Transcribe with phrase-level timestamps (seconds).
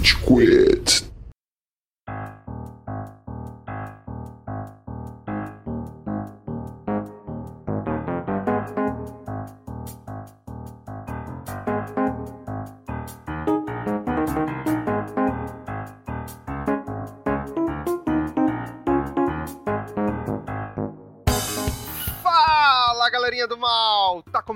[0.00, 1.09] Rage Quit.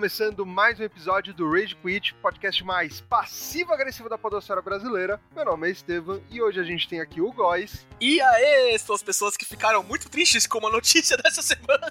[0.05, 5.19] Começando mais um episódio do Rage Quit, podcast mais passivo-agressivo da podosfera brasileira.
[5.34, 7.87] Meu nome é Estevam e hoje a gente tem aqui o Góis.
[7.98, 11.91] E aí, são as pessoas que ficaram muito tristes com uma notícia dessa semana.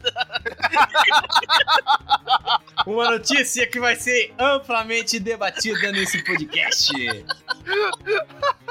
[2.85, 6.93] Uma notícia que vai ser amplamente debatida nesse podcast.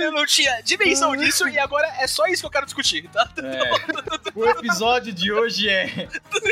[0.00, 3.30] Eu não tinha dimensão disso e agora é só isso que eu quero discutir, tá?
[3.38, 4.30] É.
[4.34, 6.08] O episódio de hoje é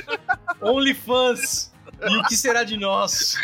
[0.60, 1.70] OnlyFans
[2.02, 3.36] e o que será de nós.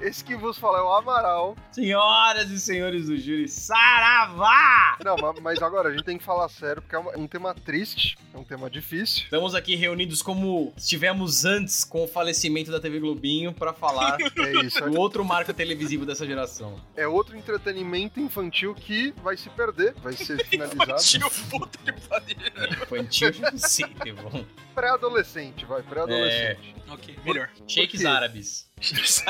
[0.00, 1.56] Esse que vos fala é o Amaral.
[1.72, 4.96] Senhoras e senhores do júri, saravá!
[5.04, 7.54] Não, ma- mas agora a gente tem que falar sério porque é uma- um tema
[7.54, 9.24] triste, é um tema difícil.
[9.24, 14.64] Estamos aqui reunidos como estivemos antes com o falecimento da TV Globinho pra falar É
[14.64, 16.80] isso, do outro marco televisivo dessa geração.
[16.96, 21.02] é outro entretenimento infantil que vai se perder, vai ser finalizado.
[21.02, 22.36] Tio, puta que pariu.
[22.82, 23.86] Infantil, não sei,
[24.22, 24.44] bom.
[24.74, 26.74] Pré-adolescente, vai, pré-adolescente.
[26.88, 27.49] Ok, melhor.
[27.66, 28.68] Shakes árabes.
[28.80, 29.24] Shakes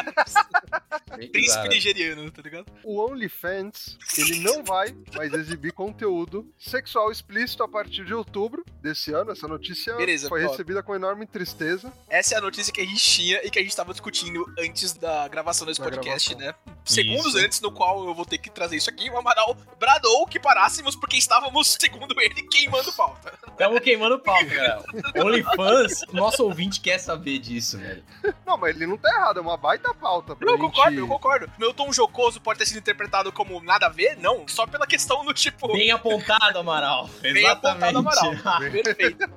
[1.31, 1.71] Príncipe árabes.
[1.75, 2.67] nigeriano, tá ligado?
[2.85, 9.13] O OnlyFans, ele não vai mais exibir conteúdo sexual explícito a partir de outubro desse
[9.13, 9.33] ano.
[9.33, 10.51] Essa notícia Beleza, foi ó.
[10.51, 11.93] recebida com enorme tristeza.
[12.09, 14.93] Essa é a notícia que a gente tinha e que a gente tava discutindo antes
[14.93, 16.61] da gravação desse Da podcast, gravação.
[16.67, 16.75] né?
[16.91, 17.39] Segundos Isso.
[17.39, 20.97] antes, no qual eu vou ter que trazer isso aqui, o Amaral bradou que parássemos
[20.97, 23.33] porque estávamos, segundo ele, queimando pauta.
[23.57, 24.83] Tamo queimando pau, galera.
[25.17, 28.03] OnlyFans, nosso ouvinte quer saber disso, velho.
[28.45, 30.71] Não, mas ele não tá errado, é uma baita pauta pra Não, eu gente...
[30.71, 31.53] concordo, eu concordo.
[31.59, 34.17] Meu tom jocoso pode ter sido interpretado como nada a ver?
[34.19, 35.73] Não, só pela questão do tipo.
[35.73, 37.09] Bem apontado, Amaral.
[37.23, 38.33] Bem apontado, Amaral.
[38.33, 38.83] Exatamente.
[38.83, 39.31] Perfeito.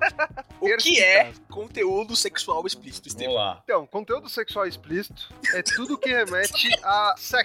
[0.60, 3.60] o que é conteúdo sexual explícito, Estevam?
[3.64, 7.43] Então, conteúdo sexual explícito é tudo que remete a sexo.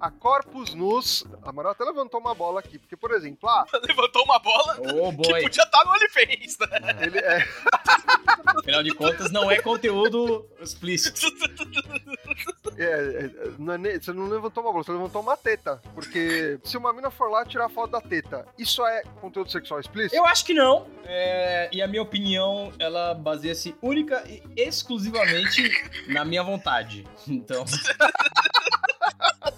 [0.00, 1.24] A corpos nus.
[1.42, 5.12] A Amaral até levantou uma bola aqui, porque, por exemplo, ah, Levantou uma bola Ô,
[5.12, 6.66] que podia estar no OnlyFans, né?
[7.00, 7.48] ele é.
[8.58, 11.26] Afinal de contas, não é conteúdo explícito.
[12.76, 15.82] é, é, não é você não levantou uma bola, você levantou uma teta.
[15.94, 20.16] Porque se uma mina for lá tirar foto da teta, isso é conteúdo sexual explícito?
[20.16, 20.86] Eu acho que não.
[21.04, 25.70] É, e a minha opinião, ela baseia-se única e exclusivamente
[26.08, 27.06] na minha vontade.
[27.26, 27.64] Então.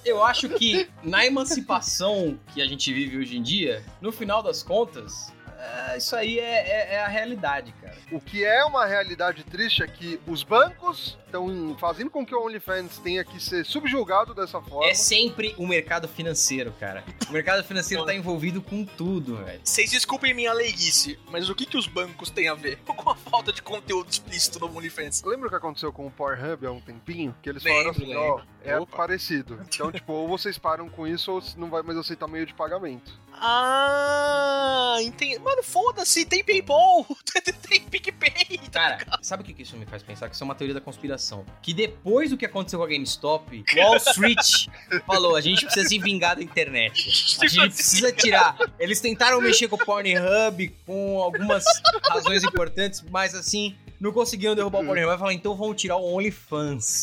[0.04, 4.62] Eu acho que na emancipação que a gente vive hoje em dia, no final das
[4.62, 7.96] contas, é, isso aí é, é- é a realidade, cara.
[8.12, 12.44] O que é uma realidade triste é que os bancos estão fazendo com que o
[12.44, 14.88] OnlyFans tenha que ser subjugado dessa forma.
[14.88, 17.04] É sempre o mercado financeiro, cara.
[17.28, 19.60] O mercado financeiro tá envolvido com tudo, velho.
[19.62, 23.14] Vocês desculpem minha leiguice, mas o que, que os bancos têm a ver com a
[23.14, 25.22] falta de conteúdo explícito no OnlyFans?
[25.24, 27.34] Lembra o que aconteceu com o Pornhub há um tempinho?
[27.42, 28.96] Que eles Lembro, falaram assim, ó, é Opa.
[28.96, 29.60] parecido.
[29.80, 33.18] Então, tipo, ou vocês param com isso ou não vai mais aceitar meio de pagamento.
[33.32, 35.38] Ah, entendi.
[35.38, 37.06] Mano, foda-se, tem PayPal,
[37.68, 38.58] tem PicPay.
[38.72, 40.28] Cara, sabe o que isso me faz pensar?
[40.28, 41.44] Que isso é uma teoria da conspiração.
[41.62, 44.68] Que depois do que aconteceu com a GameStop, Wall Street
[45.06, 47.10] falou: a gente precisa se vingar da internet.
[47.40, 48.56] A gente precisa tirar.
[48.78, 51.64] Eles tentaram mexer com o Pornhub com algumas
[52.08, 53.76] razões importantes, mas assim.
[54.00, 55.08] Não conseguiram derrubar o Pornhub.
[55.08, 57.02] Vai falar, então vamos tirar o OnlyFans.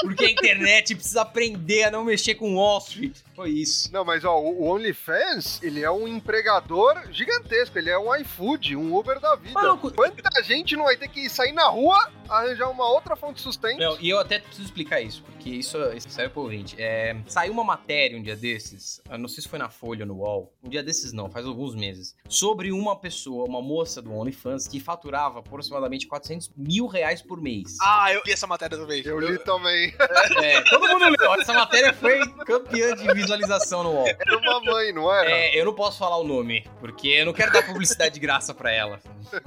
[0.00, 3.16] Porque a internet precisa aprender a não mexer com Wall Street.
[3.38, 3.92] Foi isso.
[3.92, 8.96] Não, mas ó, o OnlyFans, ele é um empregador gigantesco, ele é um iFood, um
[8.96, 9.52] Uber da vida.
[9.52, 9.92] Maluco.
[9.92, 13.78] Quanta gente não vai ter que sair na rua, arranjar uma outra fonte de sustento?
[13.78, 16.74] Não, e eu até preciso explicar isso, porque isso, isso serve pro ouvinte.
[16.80, 20.08] É, saiu uma matéria um dia desses, eu não sei se foi na Folha ou
[20.08, 24.12] no UOL, um dia desses não, faz alguns meses, sobre uma pessoa, uma moça do
[24.12, 27.76] OnlyFans, que faturava aproximadamente 400 mil reais por mês.
[27.80, 29.00] Ah, eu li essa matéria também.
[29.04, 29.94] Eu li também.
[30.42, 34.08] É, todo mundo leu, essa matéria foi campeã de visualização no UOL.
[34.08, 35.30] Era uma mãe, não era?
[35.30, 38.54] É, eu não posso falar o nome, porque eu não quero dar publicidade de graça
[38.54, 39.00] pra ela.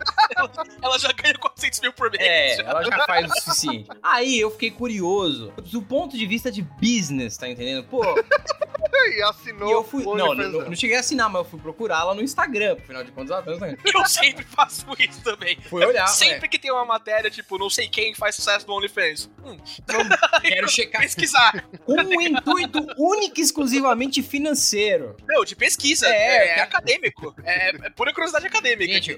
[0.81, 2.21] Ela já ganha 400 mil por mês.
[2.21, 3.89] É, ela já faz o suficiente.
[4.01, 7.83] Aí eu fiquei curioso, do ponto de vista de business, tá entendendo?
[7.85, 8.01] Pô,
[9.09, 10.03] E assinou E eu fui.
[10.03, 12.73] Não, não, não cheguei a assinar, mas eu fui procurar lá no Instagram.
[12.73, 13.77] Afinal de contas, ela tá no Instagram.
[13.83, 15.57] Eu sempre faço isso também.
[15.69, 19.29] Fui olhar, Sempre que tem uma matéria, tipo, não sei quem faz sucesso no OnlyFans.
[19.43, 19.57] Hum,
[20.41, 21.01] Quero checar.
[21.01, 21.65] pesquisar.
[21.85, 23.41] Com um intuito único e
[23.71, 25.15] exclusivamente financeiro.
[25.27, 26.07] Não, de pesquisa.
[26.07, 26.61] É, É, é é.
[26.61, 27.35] acadêmico.
[27.43, 28.93] É, é pura curiosidade acadêmica.
[28.93, 29.17] Gente,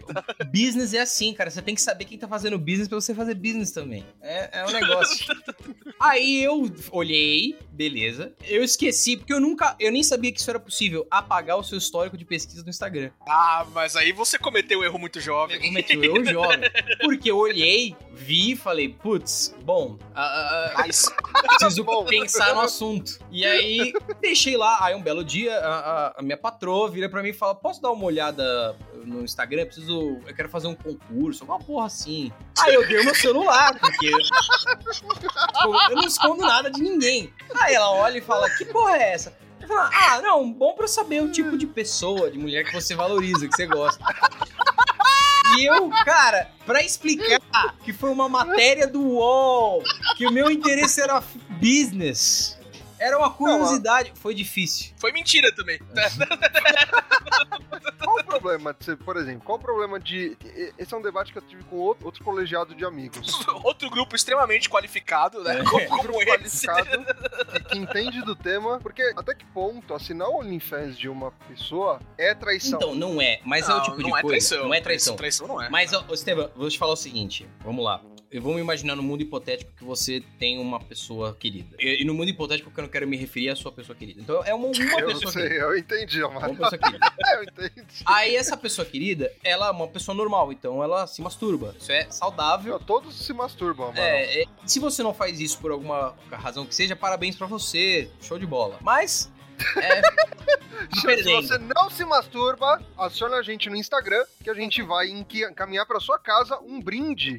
[0.51, 1.49] business é assim, cara.
[1.49, 4.05] Você tem que saber quem tá fazendo business pra você fazer business também.
[4.21, 5.25] É, é um negócio.
[5.99, 8.33] Aí eu olhei, beleza.
[8.43, 9.75] Eu esqueci, porque eu nunca.
[9.79, 13.11] Eu nem sabia que isso era possível apagar o seu histórico de pesquisa no Instagram.
[13.27, 15.55] Ah, mas aí você cometeu um erro muito jovem.
[15.57, 16.59] Eu cometi um erro jovem.
[17.01, 21.05] Porque eu olhei, vi e falei, putz, bom, ah, Mas,
[21.47, 22.05] preciso Bom.
[22.05, 23.19] pensar no assunto.
[23.31, 24.77] E aí, deixei lá.
[24.81, 25.75] Aí, um belo dia, a,
[26.07, 28.75] a- a minha patroa vira pra mim e fala: Posso dar uma olhada
[29.05, 29.61] no Instagram?
[29.61, 30.19] Eu preciso.
[30.27, 32.31] Eu quero fazer um concurso, alguma porra assim.
[32.59, 34.11] Aí eu dei o meu celular, porque.
[35.89, 37.33] Eu não escondo nada de ninguém.
[37.61, 39.37] Aí ela olha e fala: Que porra é essa?
[39.61, 42.93] Eu falo, ah, não, bom pra saber o tipo de pessoa, de mulher que você
[42.95, 44.03] valoriza, que você gosta.
[45.57, 47.39] E eu, cara, pra explicar
[47.83, 49.81] que foi uma matéria do UOL,
[50.17, 51.23] que o meu interesse era
[51.61, 52.59] business,
[53.03, 54.93] era uma curiosidade, foi difícil.
[54.97, 55.79] foi mentira também.
[58.03, 60.37] Qual o problema de ser, por exemplo, qual o problema de.
[60.77, 63.33] Esse é um debate que eu tive com outro, outro colegiado de amigos.
[63.63, 65.59] Outro grupo extremamente qualificado, né?
[65.59, 65.63] É.
[65.63, 66.67] Como, Um como grupo esse.
[66.67, 67.05] qualificado
[67.69, 72.33] que entende do tema, porque até que ponto assinar o OnlyFans de uma pessoa é
[72.35, 72.77] traição?
[72.77, 74.27] Então, não é, mas é o Não, tipo de não é coisa.
[74.49, 74.63] traição.
[74.67, 75.15] Não é traição.
[75.15, 75.69] Traição não é.
[75.69, 78.01] Mas, ó, Estevam, vou te falar o seguinte, vamos lá.
[78.33, 81.75] Eu vou me imaginar no mundo hipotético que você tem uma pessoa querida.
[81.79, 84.19] E, e no mundo hipotético que eu não quero me referir à sua pessoa querida.
[84.19, 85.65] Então, é uma, uma eu pessoa sei, querida.
[85.65, 86.55] eu entendi, Uma Amaro.
[86.55, 87.13] pessoa querida.
[87.35, 88.03] eu entendi.
[88.07, 91.75] Aí essa pessoa querida, ela é uma pessoa normal, então ela se masturba.
[91.79, 92.79] Isso é saudável.
[92.79, 94.01] Todos se masturbam, Amaro.
[94.01, 98.09] É, é, se você não faz isso por alguma razão que seja, parabéns pra você,
[98.19, 98.79] show de bola.
[98.81, 99.31] Mas,
[99.77, 100.01] é,
[100.99, 105.85] Se você não se masturba, aciona a gente no Instagram que a gente vai encaminhar
[105.85, 107.37] pra sua casa um brinde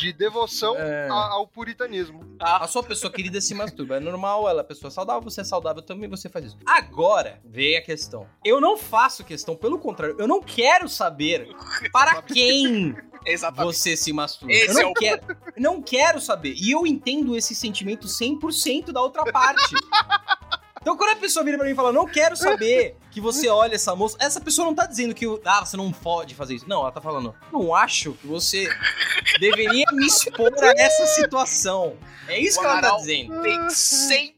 [0.00, 1.08] de devoção É.
[1.10, 2.36] a- ao puritanismo.
[2.40, 3.96] A sua pessoa querida se masturba.
[3.96, 6.58] É normal, ela é pessoa saudável, você é saudável também, você faz isso.
[6.66, 8.26] Agora, vem a questão.
[8.44, 11.48] Eu não faço questão, pelo contrário, eu não quero saber
[11.92, 12.94] para quem
[13.26, 13.64] Exatamente.
[13.74, 14.52] você se masturba.
[14.52, 16.54] Esse eu não é o quero, não quero saber.
[16.56, 19.74] E eu entendo esse sentimento 100% da outra parte.
[20.84, 23.74] Então, quando a pessoa vira pra mim e fala, não quero saber que você olha
[23.74, 26.68] essa moça, essa pessoa não tá dizendo que, ah, você não pode fazer isso.
[26.68, 28.68] Não, ela tá falando, não acho que você
[29.40, 31.96] deveria me expor a essa situação.
[32.28, 33.40] É isso O que ela tá dizendo.
[33.40, 34.33] Tem 100%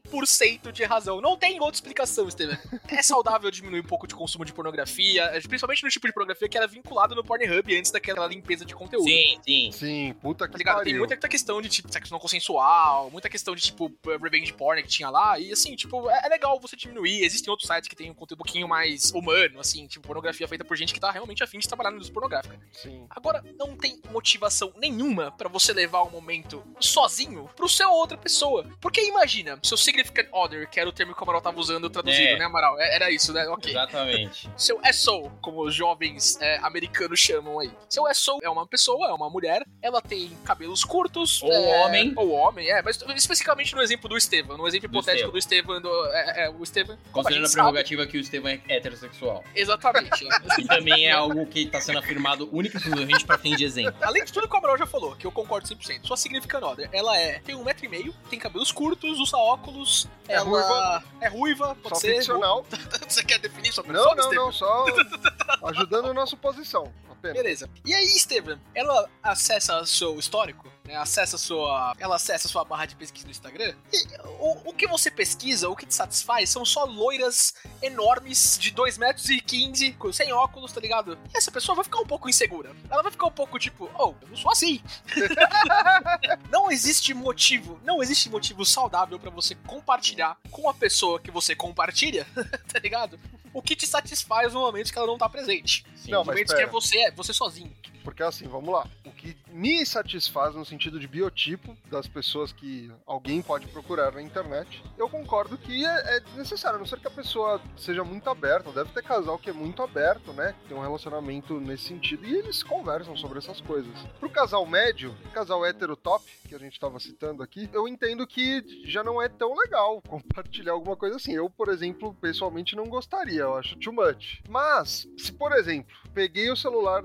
[0.73, 1.21] de razão.
[1.21, 2.57] Não tem outra explicação, Steven.
[2.87, 6.47] É saudável diminuir um pouco de consumo de pornografia, é, principalmente no tipo de pornografia
[6.47, 9.05] que era vinculado no Pornhub antes daquela limpeza de conteúdo.
[9.05, 9.71] Sim, sim.
[9.71, 10.77] Sim, puta Tá que ligado?
[10.77, 10.99] Tem pariu.
[10.99, 15.09] muita questão de, tipo, sexo não consensual, muita questão de, tipo, revenge porn que tinha
[15.09, 15.37] lá.
[15.39, 17.23] E, assim, tipo, é, é legal você diminuir.
[17.23, 20.63] Existem outros sites que tem um conteúdo um pouquinho mais humano, assim, tipo, pornografia feita
[20.65, 22.59] por gente que tá realmente afim de trabalhar na indústria pornográfica.
[22.71, 23.05] Sim.
[23.09, 28.65] Agora, não tem motivação nenhuma pra você levar um momento sozinho pro seu outra pessoa.
[28.79, 32.27] Porque imagina, seu significant other, que era o termo que o Amaral tava usando traduzido,
[32.29, 32.37] É.
[32.37, 32.79] né, Amaral?
[32.79, 33.47] É- Era isso, né?
[33.47, 33.71] Ok.
[33.71, 34.49] Exatamente.
[34.57, 37.71] Seu SO, como os jovens é, americanos chamam aí.
[37.89, 41.41] Seu SO é uma pessoa, é uma mulher, ela tem cabelos curtos.
[41.43, 42.13] Ou é, homem.
[42.15, 42.81] Ou homem, é.
[42.81, 46.49] Mas especificamente no exemplo do Estevam, no exemplo Do hipotético do Estevam, do, é, é,
[46.49, 46.95] o Estevam.
[46.95, 49.43] a Considerando a gente sabe- prerrogativa que o Estevam é heterossexual.
[49.55, 50.27] Exatamente.
[50.57, 53.93] E também é algo que tá sendo afirmado única e exclusivamente pra fim de exemplo.
[54.01, 56.89] Além de tudo que o Amaral já falou, que eu concordo 100%, sua significant other,
[56.91, 59.86] ela é, tem um metro e meio, tem cabelos curtos, usa óculos,
[60.27, 61.03] É ela ruiva.
[61.21, 62.15] é ruiva, pode Só ser.
[62.15, 62.65] ficcional.
[63.07, 64.85] Você quer definir sua pessoa, Não, não, não, só
[65.63, 66.91] ajudando a nossa posição.
[67.17, 67.37] Apenas.
[67.37, 67.69] Beleza.
[67.85, 70.95] E aí, Estevam, ela acessa seu histórico, né?
[70.95, 71.93] Acessa sua.
[71.99, 73.75] Ela acessa sua barra de pesquisa no Instagram.
[73.91, 74.05] E
[74.39, 78.97] o, o que você pesquisa, o que te satisfaz, são só loiras enormes de 2
[78.97, 81.17] metros e 15, com- sem óculos, tá ligado?
[81.33, 82.71] E essa pessoa vai ficar um pouco insegura.
[82.89, 84.81] Ela vai ficar um pouco tipo, oh, eu não sou assim.
[86.49, 91.55] não existe motivo, não existe motivo saudável pra você compartilhar com a pessoa que você
[91.55, 92.25] compartilha,
[92.71, 93.19] tá ligado?
[93.53, 95.83] O que te satisfaz no momento que ela não tá presente.
[95.95, 96.11] Sim.
[96.11, 97.73] Não, No momento que é você, é você sozinho.
[98.07, 98.87] Porque assim, vamos lá.
[99.05, 104.21] O que me satisfaz no sentido de biotipo das pessoas que alguém pode procurar na
[104.21, 106.23] internet, eu concordo que é, é
[106.67, 108.71] a não ser que a pessoa seja muito aberta.
[108.71, 110.55] Deve ter casal que é muito aberto, né?
[110.61, 113.93] Que tem um relacionamento nesse sentido e eles conversam sobre essas coisas.
[114.21, 118.63] Pro casal médio, casal hétero top, que a gente tava citando aqui, eu entendo que
[118.85, 121.33] já não é tão legal compartilhar alguma coisa assim.
[121.33, 124.41] Eu, por exemplo, pessoalmente não gostaria, eu acho too much.
[124.47, 126.96] Mas, se por exemplo, peguei o celular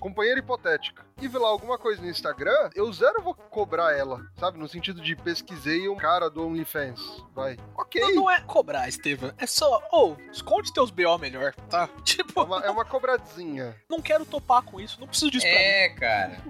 [0.00, 4.58] companheira hipotética e vi lá alguma coisa no Instagram, eu zero vou cobrar ela, sabe?
[4.58, 7.00] No sentido de pesquisei um cara do OnlyFans.
[7.34, 7.56] Vai.
[7.76, 8.00] Ok.
[8.00, 9.32] Não, não é cobrar, Estevam.
[9.38, 11.88] É só, ô, esconde teus BO melhor, tá?
[11.98, 13.74] É Tipo, uma, é uma cobradinha.
[13.88, 15.62] não quero topar com isso, não preciso disso pra mim.
[15.64, 16.40] É, cara.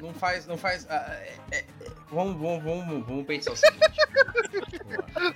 [0.00, 0.86] Não faz, não faz.
[0.90, 1.64] ah, é- é-
[2.10, 4.00] vamos, vamos, vamos, vamos pensar o seguinte.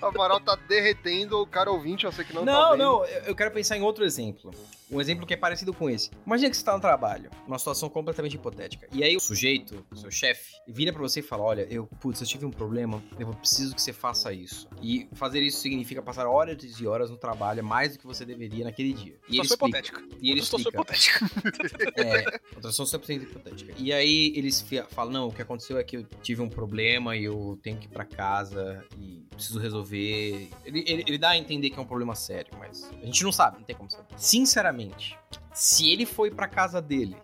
[0.02, 2.78] A Amaral tá derretendo o cara ouvinte, eu sei que não, tá Não, vendo.
[2.78, 4.50] não, eu eu quero pensar em outro exemplo.
[4.90, 6.10] Um exemplo que é parecido com esse.
[6.26, 8.83] Imagina que você tá no trabalho, uma situação completamente hipotética.
[8.92, 12.20] E aí o sujeito, o seu chefe, vira pra você e fala: Olha, eu, putz,
[12.20, 14.68] eu tive um problema, eu preciso que você faça isso.
[14.82, 18.64] E fazer isso significa passar horas e horas no trabalho, mais do que você deveria
[18.64, 19.18] naquele dia.
[19.28, 19.78] E ele explica.
[19.78, 20.02] hipotética.
[20.20, 20.68] E ele explica.
[20.68, 21.24] hipotética.
[21.96, 23.74] É, situação 100% hipotética.
[23.78, 27.24] E aí eles falam, não, o que aconteceu é que eu tive um problema e
[27.24, 30.48] eu tenho que ir pra casa e preciso resolver.
[30.64, 33.32] Ele, ele, ele dá a entender que é um problema sério, mas a gente não
[33.32, 34.06] sabe, não tem como saber.
[34.16, 35.16] Sinceramente,
[35.54, 37.16] se ele foi pra casa dele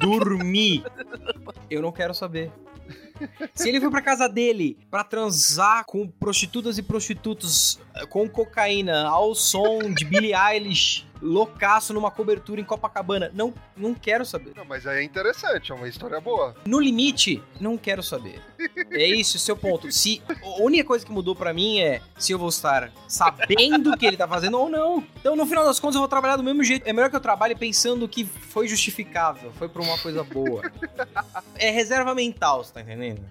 [0.00, 0.84] dormir,
[1.70, 2.50] eu não quero saber.
[3.54, 9.08] Se ele foi pra casa dele pra transar com prostitutas e prostitutos eh, com cocaína
[9.08, 14.52] ao som de Billie Eilish, loucaço numa cobertura em Copacabana, não, não quero saber.
[14.56, 16.54] Não, mas aí é interessante, é uma história boa.
[16.66, 18.40] No limite, não quero saber.
[18.90, 19.90] É isso, o seu ponto.
[19.92, 23.96] Se a única coisa que mudou pra mim é se eu vou estar sabendo o
[23.96, 25.04] que ele tá fazendo ou não.
[25.20, 26.86] Então, no final das contas, eu vou trabalhar do mesmo jeito.
[26.86, 30.62] É melhor que eu trabalhe pensando que foi justificável, foi por uma coisa boa.
[31.54, 33.22] É reserva mental, você tá entendendo?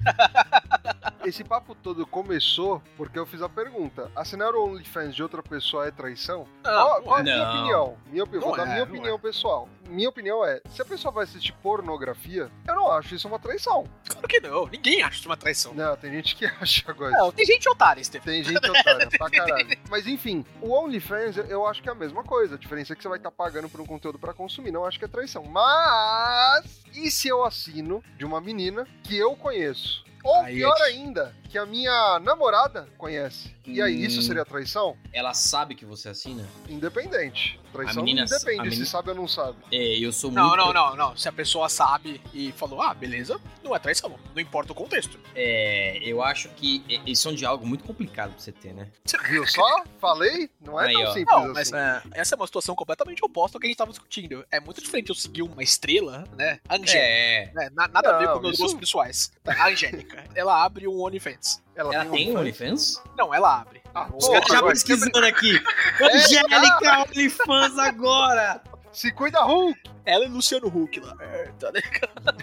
[1.27, 5.85] Esse papo todo começou porque eu fiz a pergunta: assinar o OnlyFans de outra pessoa
[5.85, 6.47] é traição?
[6.63, 7.97] qual Não, qual é a minha opinião?
[8.07, 9.67] Minha opinião, Não vou dar é, minha opinião pessoal.
[9.89, 13.83] Minha opinião é: se a pessoa vai assistir pornografia, eu não acho isso uma traição.
[14.07, 14.67] Claro que não.
[14.67, 15.73] Ninguém acha isso uma traição.
[15.73, 17.11] Não, tem gente que acha agora.
[17.11, 18.41] Não, tem gente otária, Stephen.
[18.41, 19.77] Tem gente otária, pra caralho.
[19.89, 22.55] Mas enfim, o OnlyFans eu acho que é a mesma coisa.
[22.55, 24.71] A diferença é que você vai estar pagando por um conteúdo pra consumir.
[24.71, 25.43] Não acho que é traição.
[25.43, 30.07] Mas, e se eu assino de uma menina que eu conheço?
[30.27, 33.55] Ou Aí é pior que- ainda, que a minha namorada conhece.
[33.65, 34.21] E aí, isso Hum.
[34.21, 34.97] seria traição?
[35.11, 36.47] Ela sabe que você assina?
[36.69, 37.59] Independente.
[37.73, 39.57] Traição A menina- independe, a se menina- sabe ou não sabe.
[39.73, 40.57] É, eu sou Não, muito.
[40.57, 41.17] não, não, não.
[41.17, 44.17] Se a pessoa sabe e falou, ah, beleza, não é traição.
[44.33, 45.19] Não importa o contexto.
[45.35, 48.87] É, eu acho que esse é um diálogo muito complicado pra você ter, né?
[49.29, 49.83] Viu só?
[49.99, 50.49] Falei?
[50.61, 51.13] Não é Aí, tão ó.
[51.13, 52.09] simples Não, mas assim.
[52.15, 54.45] é, essa é uma situação completamente oposta ao que a gente tava discutindo.
[54.49, 56.59] É muito diferente eu seguir uma estrela, né?
[56.69, 56.97] Angélica.
[56.97, 57.51] É.
[57.53, 59.31] né, na- nada a ver Não, com meus isso- gostos pessoais.
[59.45, 61.36] A Angélica, ela abre um OnlyFans.
[61.75, 63.01] Ela tem um OnlyFans?
[63.17, 63.81] Não, ela abre.
[63.93, 65.59] Ah, Os caras já pesquisando aqui.
[65.99, 68.61] É, Angélica OnlyFans agora!
[68.97, 69.79] Se cuida, Hulk!
[70.03, 71.15] Ela e Luciano Huck lá.
[71.19, 72.35] É, tá ligado?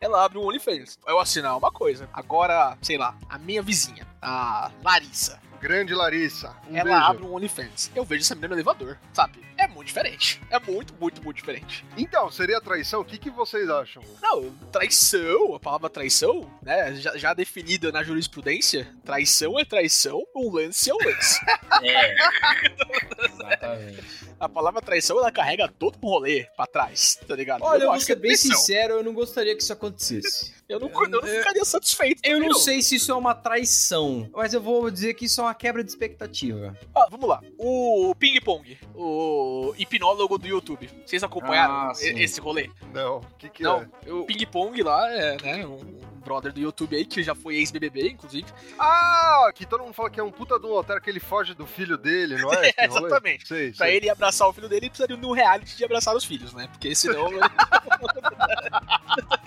[0.00, 0.98] ela abre um OnlyFans.
[1.06, 2.08] Eu assinar uma coisa.
[2.12, 6.54] Agora, sei lá, a minha vizinha, a Larissa, Grande Larissa.
[6.68, 7.04] Um ela beijo.
[7.06, 7.90] abre um OnlyFans.
[7.94, 9.42] Eu vejo essa menina no elevador, sabe?
[9.56, 10.38] É muito diferente.
[10.50, 11.86] É muito, muito, muito diferente.
[11.96, 13.00] Então, seria traição?
[13.00, 14.02] O que, que vocês acham?
[14.20, 16.96] Não, traição, a palavra traição, né?
[16.96, 21.40] Já, já definida na jurisprudência, traição é traição, um lance é um lance.
[21.82, 22.14] É.
[23.54, 24.02] Exatamente.
[24.40, 27.62] a palavra traição, ela carrega todo um rolê pra trás, tá ligado?
[27.62, 28.56] Olha, eu não vou acho que é ser bem traição.
[28.56, 30.54] sincero, eu não gostaria que isso acontecesse.
[30.68, 32.20] Eu não, eu não Eu- ficaria satisfeito.
[32.24, 35.40] Eu também, não sei se isso é uma traição, mas eu vou dizer que isso
[35.40, 36.76] é uma quebra de expectativa.
[36.94, 37.40] Ah, vamos lá.
[37.58, 40.88] O Ping Pong, o hipnólogo do YouTube.
[41.04, 42.70] Vocês acompanharam Ah, esse rolê?
[42.92, 44.12] Não, o que, que Não, é?
[44.12, 45.78] o Ping Pong lá é, né, um
[46.24, 48.46] brother do YouTube aí, que já foi ex-BBB, inclusive.
[48.78, 51.54] Ah, que todo mundo fala que é um puta de um otário que ele foge
[51.54, 52.64] do filho dele, não é?
[52.76, 53.46] É, exatamente.
[53.46, 53.96] Sei, Pra sei.
[53.96, 56.66] ele abraçar o filho dele, ele precisaria de um reality de abraçar os filhos, né?
[56.72, 57.28] Porque senão...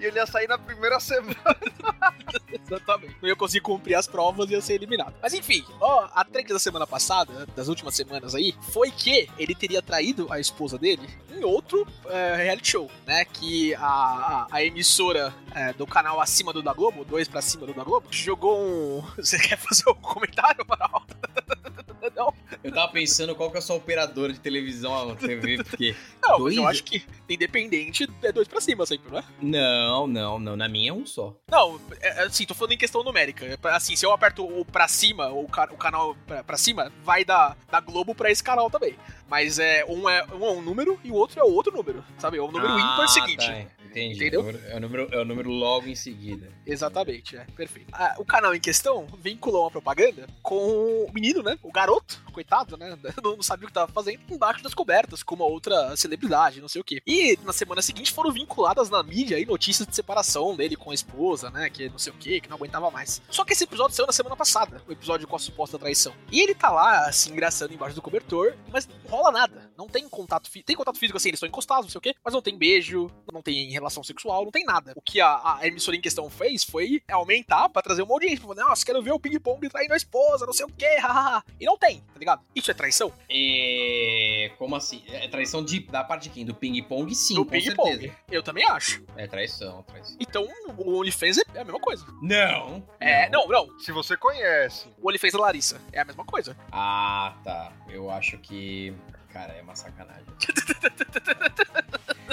[0.00, 1.36] E ele ia sair na primeira semana.
[2.50, 3.16] Exatamente.
[3.20, 5.14] Não ia conseguir cumprir as provas e ia ser eliminado.
[5.20, 9.54] Mas enfim, ó, a trend da semana passada, das últimas semanas aí, foi que ele
[9.54, 13.24] teria traído a esposa dele em outro é, reality show, né?
[13.26, 17.66] Que a, a, a emissora é, do canal acima do da Globo, dois pra cima
[17.66, 19.02] do da Globo, jogou um.
[19.16, 20.64] Você quer fazer um comentário,
[22.14, 25.94] Não, Eu tava pensando qual que é a sua operadora de televisão TV, porque.
[26.22, 26.56] não, Dois?
[26.56, 29.24] eu acho que independente é dois pra cima sempre, não é?
[29.40, 30.56] Não, não, não.
[30.56, 31.34] Na minha é um só.
[31.50, 33.46] Não, é, assim, tô falando em questão numérica.
[33.46, 37.24] É Assim, se eu aperto o pra cima, o, o canal pra, pra cima, vai
[37.24, 38.96] da, da Globo pra esse canal também.
[39.30, 42.36] Mas é um, é um é um número e o outro é outro número, sabe?
[42.36, 43.46] É o número ah, ímpar seguinte.
[43.46, 44.16] Tá, entendi.
[44.16, 44.40] Entendeu?
[44.40, 46.50] É o, número, é, o número, é logo em seguida.
[46.66, 47.88] Exatamente, é, perfeito.
[47.92, 51.56] Ah, o canal em questão vinculou uma propaganda com o menino, né?
[51.62, 52.98] O garoto, coitado, né?
[53.22, 56.80] Não, sabia o que tava fazendo, embaixo das cobertas, com uma outra celebridade, não sei
[56.80, 57.00] o quê.
[57.06, 60.94] E na semana seguinte foram vinculadas na mídia aí notícias de separação dele com a
[60.94, 61.70] esposa, né?
[61.70, 63.22] Que não sei o quê, que não aguentava mais.
[63.30, 66.12] Só que esse episódio saiu na semana passada, o episódio com a suposta traição.
[66.32, 69.72] E ele tá lá, se engraçando embaixo do cobertor, mas não rola nada.
[69.76, 70.66] Não tem contato físico.
[70.66, 73.10] Tem contato físico assim, eles estão encostados, não sei o quê, mas não tem beijo,
[73.32, 74.92] não tem relação sexual, não tem nada.
[74.96, 78.40] O que a, a emissora em questão fez foi aumentar pra trazer uma audiência.
[78.40, 81.44] Falar, nossa, quero ver o ping-pong traindo a esposa, não sei o quê, hahaha.
[81.60, 82.42] E não tem, tá ligado?
[82.54, 83.12] Isso é traição?
[83.30, 84.52] É.
[84.58, 85.02] Como assim?
[85.08, 86.44] É traição de, da parte de quem?
[86.44, 88.12] Do ping-pong, sim, Do ping-pong.
[88.30, 89.04] Eu também acho.
[89.16, 90.16] É traição, traição.
[90.18, 92.06] Então, o OnlyFans é é a mesma coisa.
[92.22, 92.82] Não.
[92.98, 93.78] É, não, não.
[93.78, 94.88] Se você conhece.
[95.00, 96.56] O OnlyFans da Larissa é a mesma coisa.
[96.72, 97.72] Ah, tá.
[97.88, 98.94] Eu acho que.
[99.32, 100.24] Cara, é uma sacanagem.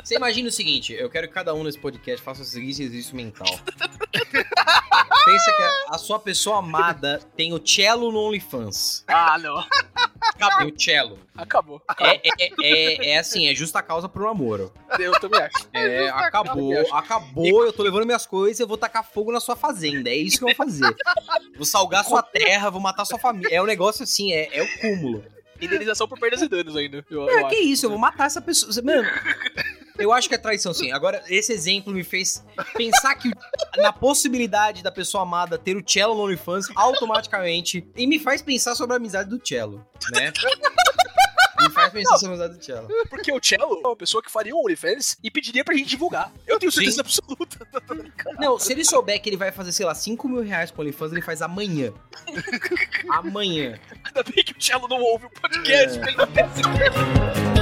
[0.04, 3.16] Você imagina o seguinte: eu quero que cada um nesse podcast faça o seguinte exercício
[3.16, 3.48] mental.
[5.26, 5.64] Pensa que
[5.94, 9.04] a- sua pessoa amada tem o cello no OnlyFans.
[9.08, 9.62] Ah, não.
[10.60, 11.20] Tem o cello.
[11.36, 11.82] Acabou.
[12.00, 14.72] É, é, é, é assim, é justa causa pro namoro.
[15.00, 15.68] Eu também acho.
[15.74, 16.96] É, justa acabou, causa.
[16.96, 20.10] acabou, eu tô levando minhas coisas, eu vou tacar fogo na sua fazenda.
[20.10, 20.96] É isso que eu vou fazer.
[21.56, 23.56] Vou salgar sua terra, vou matar sua família.
[23.56, 25.24] É um negócio assim, é, é o cúmulo.
[25.62, 27.06] Indenização por perdas e danos ainda.
[27.10, 27.64] Eu, É, eu que acho.
[27.66, 28.72] isso, eu vou matar essa pessoa.
[28.84, 29.08] Mano,
[29.98, 30.92] eu acho que é traição, sim.
[30.92, 32.44] Agora, esse exemplo me fez
[32.76, 33.32] pensar que
[33.78, 37.88] na possibilidade da pessoa amada ter o cello no OnlyFans automaticamente.
[37.96, 40.32] E me faz pensar sobre a amizade do cello, né?
[41.90, 42.88] Sobre a amizade do cello.
[43.10, 46.32] Porque o Cello é uma pessoa que faria um OnlyFans e pediria pra gente divulgar.
[46.46, 47.02] Eu tenho certeza Sim.
[47.02, 47.68] absoluta.
[48.40, 51.12] Não, se ele souber que ele vai fazer, sei lá, 5 mil reais com OnlyFans,
[51.12, 51.94] ele faz amanhã.
[53.10, 53.80] amanhã.
[54.04, 56.00] Ainda bem que o Cello não ouve o podcast.
[56.00, 56.04] É.
[56.04, 57.57] ele não Eu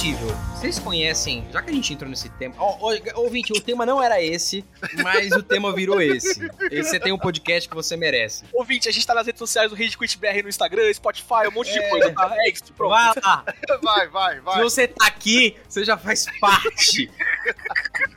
[0.00, 0.28] possível.
[0.54, 2.54] Vocês conhecem, já que a gente entrou nesse tema.
[2.58, 4.64] Ó, ó, ouvinte, o tema não era esse,
[5.02, 6.40] mas o tema virou esse.
[6.70, 8.44] Esse você tem um podcast que você merece.
[8.50, 11.52] Ouvinte, a gente tá nas redes sociais do Rage Quit BR no Instagram, Spotify, um
[11.52, 12.34] monte de coisa, tá?
[12.34, 12.90] É isso, pronto.
[12.90, 13.44] Vai lá.
[13.82, 14.62] Vai, vai, Se vai.
[14.62, 17.10] você tá aqui, você já faz parte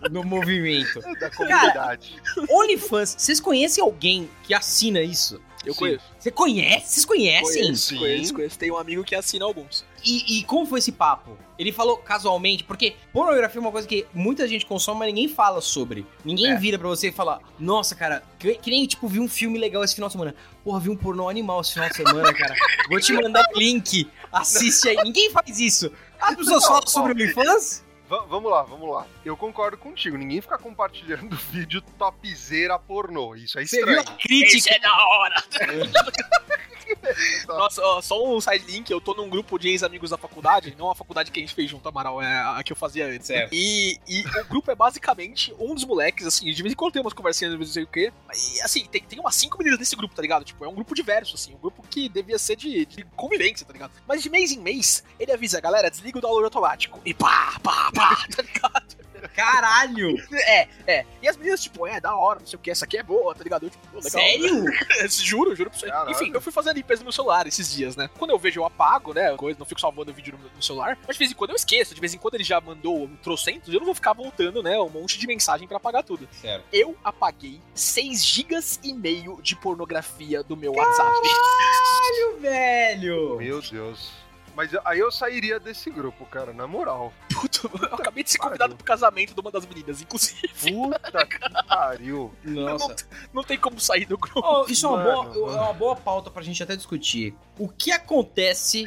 [0.10, 1.02] do movimento.
[1.20, 2.22] Da comunidade.
[2.50, 5.42] OnlyFans, vocês conhecem alguém que assina isso?
[5.66, 5.80] Eu Sim.
[5.80, 6.04] conheço.
[6.20, 6.88] Você conhece?
[6.94, 7.62] Vocês conhecem?
[7.64, 7.98] Conheço, Sim.
[7.98, 8.60] conheço, conheço.
[8.60, 9.86] Tem um amigo que assina alguns.
[10.04, 11.38] E, e como foi esse papo?
[11.58, 15.62] Ele falou casualmente, porque pornografia é uma coisa que muita gente consome, mas ninguém fala
[15.62, 16.06] sobre.
[16.26, 16.56] Ninguém É.
[16.58, 19.84] vira pra você e fala, nossa, cara, que, que nem, tipo, vi um filme legal
[19.84, 20.36] esse final de semana.
[20.64, 22.56] Porra, vi um pornô animal esse final de semana, cara.
[22.90, 24.98] Vou te mandar o link, assiste aí.
[25.04, 25.92] Ninguém faz isso.
[26.20, 27.83] As pessoas falam sobre OnlyFans?
[28.14, 29.08] Va- vamos lá, vamos lá.
[29.26, 30.16] Eu concordo contigo.
[30.18, 33.34] Ninguém fica compartilhando vídeo topzera pornô.
[33.36, 34.18] Isso é Você viu estranho.
[34.18, 34.58] a crítica?
[34.58, 35.44] Isso é da hora!
[37.48, 40.90] Nossa, ó, só um side link, eu tô num grupo de ex-amigos da faculdade, não
[40.90, 43.28] a faculdade que a gente fez junto, Amaral, é a que eu fazia antes.
[43.28, 43.54] Certo.
[43.54, 47.02] E, e o grupo é basicamente um dos moleques, assim, de vez em quando tem
[47.02, 48.12] umas conversinhas, não sei o quê.
[48.34, 50.44] E assim, tem, tem umas cinco meninas nesse grupo, tá ligado?
[50.44, 53.74] Tipo, é um grupo diverso, assim, um grupo que devia ser de, de convivência, tá
[53.74, 53.92] ligado?
[54.08, 57.00] Mas de mês em mês, ele avisa, galera, desliga o download automático.
[57.06, 59.03] E pá, pá, pá, tá ligado?
[59.30, 60.16] Caralho!
[60.34, 61.06] É, é.
[61.22, 63.34] E as meninas, tipo, é, da hora, não sei o que, essa aqui é boa,
[63.34, 63.66] tá ligado?
[63.66, 64.12] Eu, tipo, pô, legal.
[64.12, 64.66] Sério?
[65.10, 65.88] juro, juro pra você.
[65.88, 66.12] Caralho.
[66.12, 68.10] Enfim, eu fui fazer a limpeza no meu celular esses dias, né?
[68.18, 69.36] Quando eu vejo, eu apago, né?
[69.36, 70.98] Coisa, não fico salvando o vídeo no, no celular.
[71.08, 71.94] Mas de vez em quando eu esqueço.
[71.94, 74.80] De vez em quando ele já mandou um trocentos, eu não vou ficar voltando, né?
[74.80, 76.28] Um monte de mensagem pra apagar tudo.
[76.32, 76.66] Certo.
[76.72, 81.12] Eu apaguei 6 gigas e meio de pornografia do meu WhatsApp.
[81.12, 83.38] Caralho, velho!
[83.38, 84.12] Meu Deus.
[84.56, 87.12] Mas aí eu sairia desse grupo, cara, na moral.
[87.34, 90.48] Puto, eu acabei de ser convidado pro casamento de uma das meninas, inclusive.
[90.72, 92.34] Puta que pariu.
[92.44, 92.96] Nossa.
[93.34, 94.42] Não tem como sair do grupo.
[94.44, 95.58] Oh, isso é uma, Mano, boa, mano.
[95.58, 97.36] é uma boa pauta pra gente até discutir.
[97.58, 98.86] O que acontece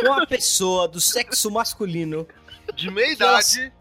[0.00, 2.26] com a pessoa do sexo masculino,
[2.74, 3.72] De meia idade,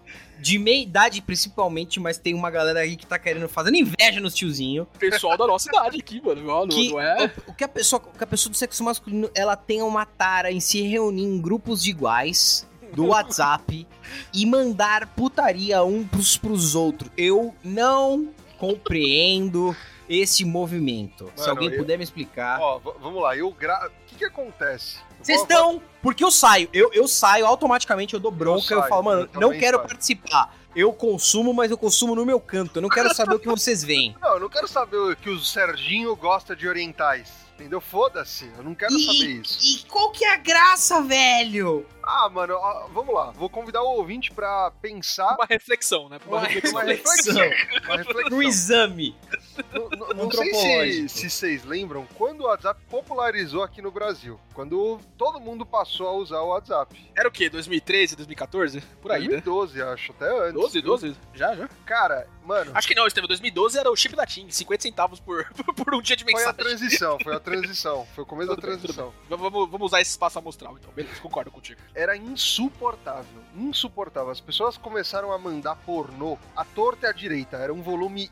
[0.46, 4.36] de meia idade principalmente, mas tem uma galera aí que tá querendo, fazendo inveja nos
[4.36, 4.86] tiozinhos.
[5.00, 6.44] Pessoal da nossa idade aqui, mano.
[6.44, 7.32] Não, Que, não é.
[7.48, 10.06] o, o que a pessoa, o que a pessoa do sexo masculino, ela tem uma
[10.06, 13.88] tara em se reunir em grupos de iguais do WhatsApp
[14.32, 17.10] e mandar putaria um pros, pros outros.
[17.18, 18.30] Eu não
[18.60, 19.76] compreendo
[20.08, 21.32] esse movimento.
[21.36, 22.60] Se Mano, alguém eu- puder me explicar.
[22.62, 23.88] ó, vamos lá, eu gra...
[23.88, 24.98] O que que acontece?
[25.32, 25.82] Eu Vocês estão.
[26.02, 26.70] Porque eu saio.
[26.72, 29.88] Eu, eu saio automaticamente, eu dou bronca, eu, saio, falo, mano, eu não quero saio.
[29.90, 30.56] participar.
[30.76, 32.78] Eu consumo, mas eu consumo no meu canto.
[32.78, 34.16] Eu não quero saber o que vocês veem.
[34.22, 37.46] Não, eu não quero saber que o Serginho gosta de orientais.
[37.56, 37.80] Entendeu?
[37.80, 39.60] Foda-se, eu não quero E- saber isso.
[39.66, 41.86] E qual que é a graça, velho?
[42.08, 43.32] Ah, mano, ó, vamos lá.
[43.32, 46.20] Vou convidar o ouvinte pra pensar Uma reflexão, né?
[46.28, 46.72] Uma Uma reflexão.
[46.72, 47.36] uma reflexão.
[47.86, 48.38] Uma reflexão.
[48.38, 49.16] Um exame.
[49.74, 54.40] Não, não- não sei se, se vocês lembram quando o WhatsApp popularizou aqui no Brasil.
[54.54, 57.12] Quando todo mundo passou a usar o WhatsApp.
[57.16, 57.50] Era o quê?
[57.50, 58.82] 2013, 2014?
[59.02, 59.42] Por aí, né?
[59.42, 60.54] 2012, acho, até antes.
[60.54, 60.92] 12, viu?
[60.92, 61.16] 12?
[61.34, 61.68] Já, já.
[61.86, 63.28] Cara, mano, Acho que não, Estevam.
[63.28, 66.38] 2012 era o chip da TIM, 50 centavos por, por um dia de foi a
[66.38, 66.58] mensagem.
[66.60, 68.08] transição, foi a transição.
[68.14, 69.14] Foi o começo Tudo da bem, transição.
[69.30, 69.38] bem.
[69.38, 70.92] Vamos, vamos usar esse espaço amostral, então.
[70.94, 71.80] Beleza, concordo contigo.
[71.96, 74.30] Era insuportável, insuportável.
[74.30, 77.56] As pessoas começaram a mandar pornô à torta e à direita.
[77.56, 78.30] Era um volume,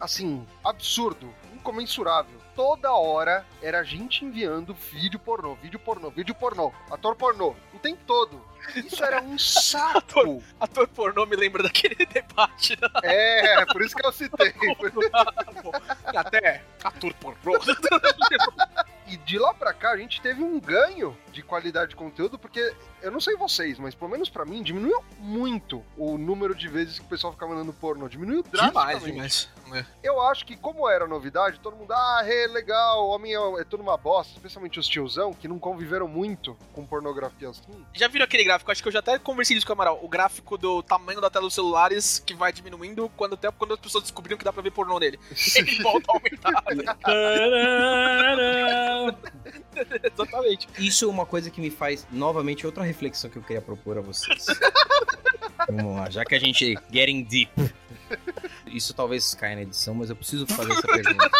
[0.00, 2.40] assim, absurdo, incomensurável.
[2.56, 8.00] toda hora era gente enviando vídeo pornô, vídeo pornô, vídeo pornô, ator pornô, o tempo
[8.06, 8.42] todo.
[8.74, 10.42] Isso era um saco.
[10.58, 12.78] Ator pornô me lembra daquele debate.
[12.80, 12.88] Né?
[13.04, 14.52] É, por isso que eu citei.
[16.16, 17.58] Até ator pornô.
[19.12, 22.74] E de lá pra cá a gente teve um ganho de qualidade de conteúdo, porque
[23.02, 26.98] eu não sei vocês, mas pelo menos pra mim diminuiu muito o número de vezes
[26.98, 28.08] que o pessoal ficava mandando pornô.
[28.08, 29.04] Diminuiu drasticamente.
[29.04, 29.48] Demais, demais.
[30.02, 33.82] Eu acho que, como era novidade, todo mundo, ah, é legal, homem é, é tudo
[33.82, 37.84] uma bosta, especialmente os tiozão, que não conviveram muito com pornografia assim.
[37.92, 38.70] Já viram aquele gráfico?
[38.70, 39.98] Acho que eu já até conversei isso com o Amaral.
[40.02, 43.80] O gráfico do tamanho da tela dos celulares que vai diminuindo quando, até, quando as
[43.80, 45.18] pessoas descobriram que dá pra ver pornô nele.
[45.56, 46.64] Ele volta a aumentar.
[50.02, 50.68] Exatamente.
[50.78, 54.00] Isso é uma coisa que me faz, novamente, outra reflexão que eu queria propor a
[54.00, 54.46] vocês.
[55.68, 57.52] Vamos lá, já que a gente getting deep.
[58.72, 61.30] Isso talvez caia na edição, mas eu preciso fazer essa pergunta.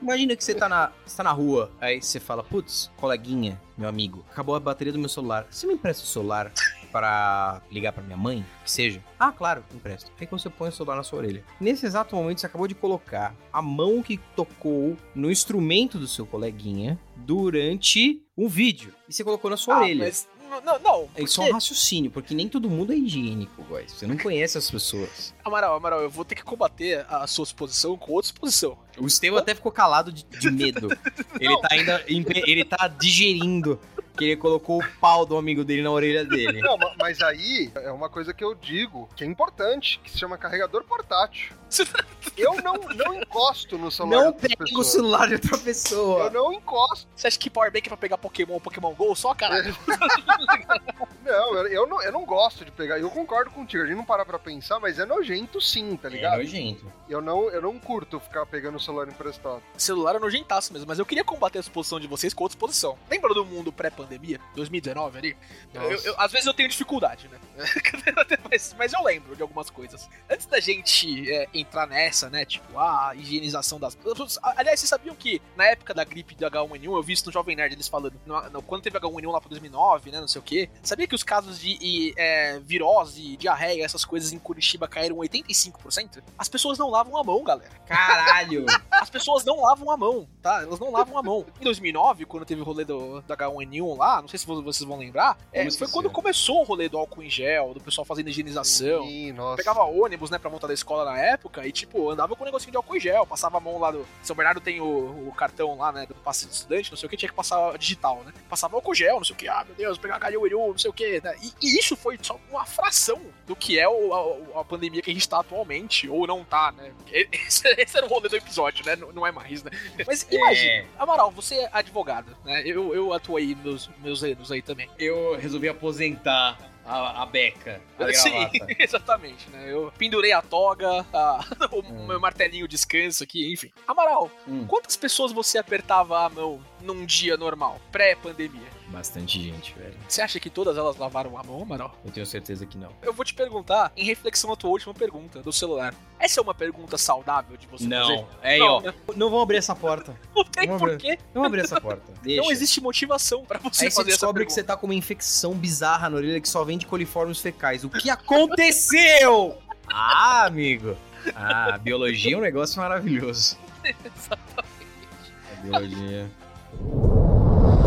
[0.00, 3.88] Imagina que você tá na, você tá na rua, aí você fala, putz, coleguinha, meu
[3.88, 5.46] amigo, acabou a bateria do meu celular.
[5.50, 6.52] Você me empresta o celular
[6.92, 8.44] para ligar para minha mãe?
[8.62, 9.02] Que seja.
[9.18, 10.10] Ah, claro, empresto.
[10.20, 11.42] Aí você põe o celular na sua orelha.
[11.60, 16.24] Nesse exato momento, você acabou de colocar a mão que tocou no instrumento do seu
[16.24, 18.94] coleguinha durante um vídeo.
[19.08, 20.04] E você colocou na sua Ah, orelha.
[20.04, 20.28] mas
[20.64, 21.08] não, não.
[21.18, 23.92] Isso é um raciocínio, porque nem todo mundo é higiênico, guys.
[23.92, 25.34] Você não conhece as pessoas.
[25.44, 28.78] Amaral, Amaral, eu vou ter que combater a sua exposição com outra exposição.
[28.98, 30.88] O Estevam até ficou calado de, de medo.
[31.40, 32.04] Ele tá ainda.
[32.06, 33.78] Ele tá digerindo
[34.16, 36.60] que ele colocou o pau do amigo dele na orelha dele.
[36.60, 40.18] Não, ma- mas aí é uma coisa que eu digo que é importante, que se
[40.18, 41.54] chama carregador portátil.
[42.36, 46.30] Eu não, não encosto no celular Não outras pega o celular de outra Eu pessoa.
[46.30, 47.08] não encosto.
[47.16, 49.14] Você acha que Powerbank é pra pegar Pokémon, Pokémon GO?
[49.16, 49.74] Só caralho.
[51.24, 53.00] Não, eu, eu não, eu não gosto de pegar.
[53.00, 56.10] Eu concordo contigo, a gente não para pra pensar, mas é nojento sim, tá É
[56.12, 56.36] ligado?
[56.38, 56.86] nojento.
[57.08, 59.60] Eu não, eu não curto ficar pegando o celular emprestado.
[59.76, 62.96] celular é nojentaço mesmo, mas eu queria combater a exposição de vocês com outra exposição.
[63.10, 64.05] Lembra do mundo pré-pandemia?
[64.54, 65.36] 2019 ali?
[65.74, 67.38] Eu- eu- às vezes eu tenho dificuldade, né?
[68.50, 70.08] mas, mas eu lembro de algumas coisas.
[70.30, 72.44] Antes da gente é, entrar nessa, né?
[72.44, 73.96] Tipo, a higienização das.
[74.42, 77.56] Aliás, vocês sabiam que na época da gripe de H1N1, eu vi isso no Jovem
[77.56, 80.20] Nerd eles falando, no- no- quando teve H1N1 lá pra 2009, né?
[80.20, 80.68] Não sei o quê.
[80.82, 86.22] Sabia que os casos de e, é, virose, diarreia, essas coisas em Curitiba caíram 85%?
[86.38, 87.70] As pessoas não lavam a mão, galera.
[87.86, 88.66] Caralho!
[88.90, 90.62] As pessoas não lavam a mão, tá?
[90.62, 91.46] Elas não lavam a mão.
[91.60, 94.86] Em 2009, quando teve o rolê do, do H1N1 lá, não sei se vo- vocês
[94.86, 98.04] vão lembrar, é, Vamos foi quando começou o rolê do álcool em gel, do pessoal
[98.04, 99.02] fazendo higienização.
[99.04, 99.56] Sim, nossa.
[99.56, 102.70] Pegava ônibus, né, pra voltar da escola na época e, tipo, andava com um negocinho
[102.70, 104.06] de álcool em gel, passava a mão lá do.
[104.22, 107.10] São Bernardo tem o, o cartão lá, né, do passe de estudante, não sei o
[107.10, 108.32] que, tinha que passar digital, né?
[108.48, 110.94] Passava álcool gel, não sei o que, ah, meu Deus, pegar H1N1, não sei o
[110.94, 111.34] que, né?
[111.42, 115.10] E, e isso foi só uma fração do que é o- a, a pandemia que
[115.10, 116.92] a gente tá atualmente, ou não tá, né?
[117.46, 118.96] Esse, esse era o rolê do episódio, né?
[118.96, 119.70] Não, não é mais, né?
[120.06, 122.62] Mas imagina, É, Amaral, você é advogado, né?
[122.64, 124.88] Eu, eu atuei nos meus anos aí também.
[124.98, 129.64] eu resolvi aposentar a, a beca, a Sim, exatamente, né?
[129.72, 132.06] Eu pendurei a toga, a- o Hum.
[132.06, 133.70] meu martelinho descanso aqui, enfim.
[133.86, 138.75] Amaral, Hum, quantas pessoas você apertava a mão num dia normal, pré-pandemia?
[138.88, 139.94] Bastante gente, velho.
[140.08, 141.98] Você acha que todas elas lavaram a mão, Amaral?
[142.04, 142.90] Eu tenho certeza que não.
[143.02, 145.94] Eu vou te perguntar, em reflexão à tua última pergunta do celular.
[146.18, 147.88] Essa é uma pergunta saudável de você fazer?
[147.88, 148.28] Não.
[148.42, 148.80] É aí, Não, ó.
[148.80, 148.94] né?
[149.16, 150.18] Não vão abrir essa porta.
[150.34, 151.18] Não tem Vamos porquê.
[151.34, 152.12] Não vão abrir essa porta.
[152.22, 152.42] Deixa.
[152.42, 154.94] Não existe motivação pra você Aí você fazer essa descobre que você tá com uma
[154.94, 157.84] infecção bizarra na orelha que só vem de coliformes fecais.
[157.84, 159.58] O que aconteceu?
[159.92, 160.96] ah, amigo.
[161.34, 163.58] Ah, a biologia é um negócio maravilhoso.
[163.84, 166.30] A biologia.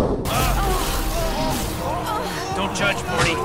[0.10, 0.59] Don't
[2.80, 3.36] judge, Morty.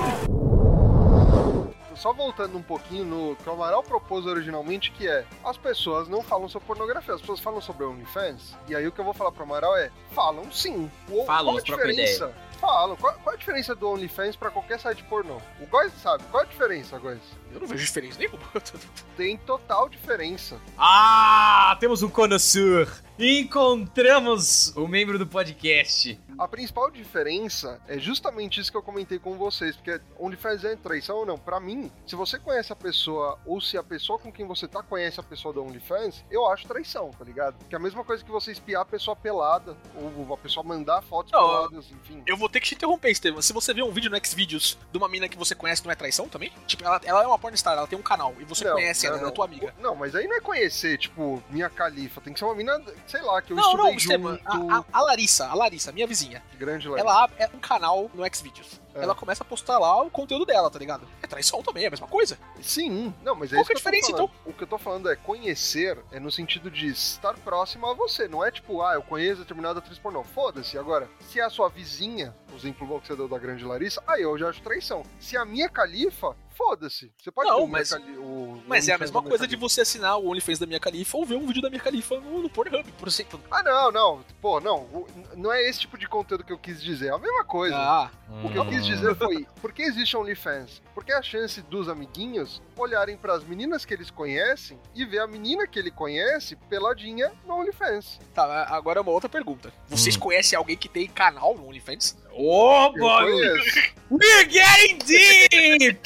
[1.97, 6.23] Só voltando um pouquinho no que o Amaral propôs originalmente, que é as pessoas não
[6.23, 8.55] falam sobre pornografia, as pessoas falam sobre OnlyFans.
[8.69, 10.89] E aí o que eu vou falar pro Amaral é: falam sim.
[11.11, 12.33] O, Falam, qual a diferença?
[12.61, 12.97] Falam.
[12.97, 15.39] Qual, qual a diferença do OnlyFans pra qualquer site pornô?
[15.61, 16.23] O Góis sabe.
[16.31, 17.21] Qual a diferença, Góis?
[17.53, 18.39] Eu não vejo diferença nenhuma.
[19.17, 20.61] Tem total diferença.
[20.79, 22.89] Ah, temos um connoisseur.
[23.19, 26.21] Encontramos o membro do podcast.
[26.39, 31.17] A principal diferença é justamente isso que eu comentei com vocês, porque OnlyFans é traição
[31.19, 31.39] ou não.
[31.39, 34.83] Pra mim, se você conhece a pessoa, ou se a pessoa com quem você tá
[34.83, 37.57] conhece a pessoa do OnlyFans, eu acho traição, tá ligado?
[37.69, 41.03] Que é a mesma coisa que você espiar a pessoa pelada, ou a pessoa mandar
[41.03, 42.23] fotos Não, peladas, enfim.
[42.27, 43.41] Eu vou ter que te interromper, Estevam.
[43.41, 45.95] Se você vê um vídeo no Xvideos de uma mina que você conhece, não é
[45.95, 46.53] traição também?
[46.67, 49.17] Tipo, ela, ela é uma pornstar, ela tem um canal e você Não, conhece ela,
[49.17, 49.35] não, ela é não.
[49.35, 49.75] tua amiga.
[49.79, 52.21] Não, mas aí não é conhecer, tipo, minha califa.
[52.21, 54.33] Tem que ser uma mina, sei lá, que eu Não, estudei não, Estevam.
[54.37, 54.73] junto.
[54.73, 56.24] A, a- a Larissa, a Larissa, minha vizinha,
[56.57, 56.99] Grande lá.
[56.99, 58.81] ela abre é um canal no Xvideos.
[58.95, 59.03] É.
[59.03, 61.07] ela começa a postar lá o conteúdo dela, tá ligado?
[61.21, 62.39] É traição também, é a mesma coisa.
[62.63, 64.31] Sim, não, mas é Qual isso que é a diferença, falando.
[64.47, 68.29] O que eu tô falando é conhecer, é no sentido de estar próximo a você.
[68.29, 70.23] Não é tipo, ah, eu conheço determinada atriz pornô.
[70.23, 70.79] Foda-se.
[70.79, 74.23] Agora, se é a sua vizinha, o exemplo que você deu da grande Larissa, aí
[74.23, 75.03] eu já acho traição.
[75.19, 77.13] Se é a minha califa, foda-se.
[77.23, 80.59] Você pode Não, mas- o- Mas é a mesma coisa de você assinar o OnlyFans
[80.59, 83.41] da minha califa ou ver um vídeo da minha califa no, no Pornhub, por exemplo.
[83.51, 84.25] Ah, não, não.
[84.41, 84.79] Pô, não.
[84.85, 87.09] o- Não é esse tipo de conteúdo que eu quis dizer.
[87.09, 87.77] É a mesma coisa.
[87.77, 88.11] Ah,
[88.45, 90.81] O que eu quis dizer foi, por que existe OnlyFans?
[90.95, 95.27] Porque a chance dos amiguinhos olharem para as meninas que eles conhecem e ver a
[95.27, 98.19] menina que ele conhece peladinha no OnlyFans.
[98.33, 99.73] tá, agora uma outra pergunta.
[99.89, 100.21] Vocês Hum.
[100.21, 102.17] conhecem alguém que tem canal no OnlyFans?
[102.37, 103.23] Opa!
[103.25, 106.01] conheço, We're getting deep!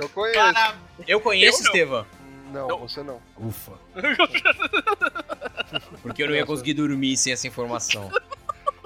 [0.00, 0.38] eu conheço.
[0.38, 0.74] Cara,
[1.06, 1.66] eu conheço, Eu.
[1.66, 2.06] Estevam.
[2.52, 2.78] Não, Não.
[2.80, 3.20] você não.
[3.38, 3.72] Ufa.
[6.02, 8.10] Porque eu não ia conseguir dormir sem essa informação.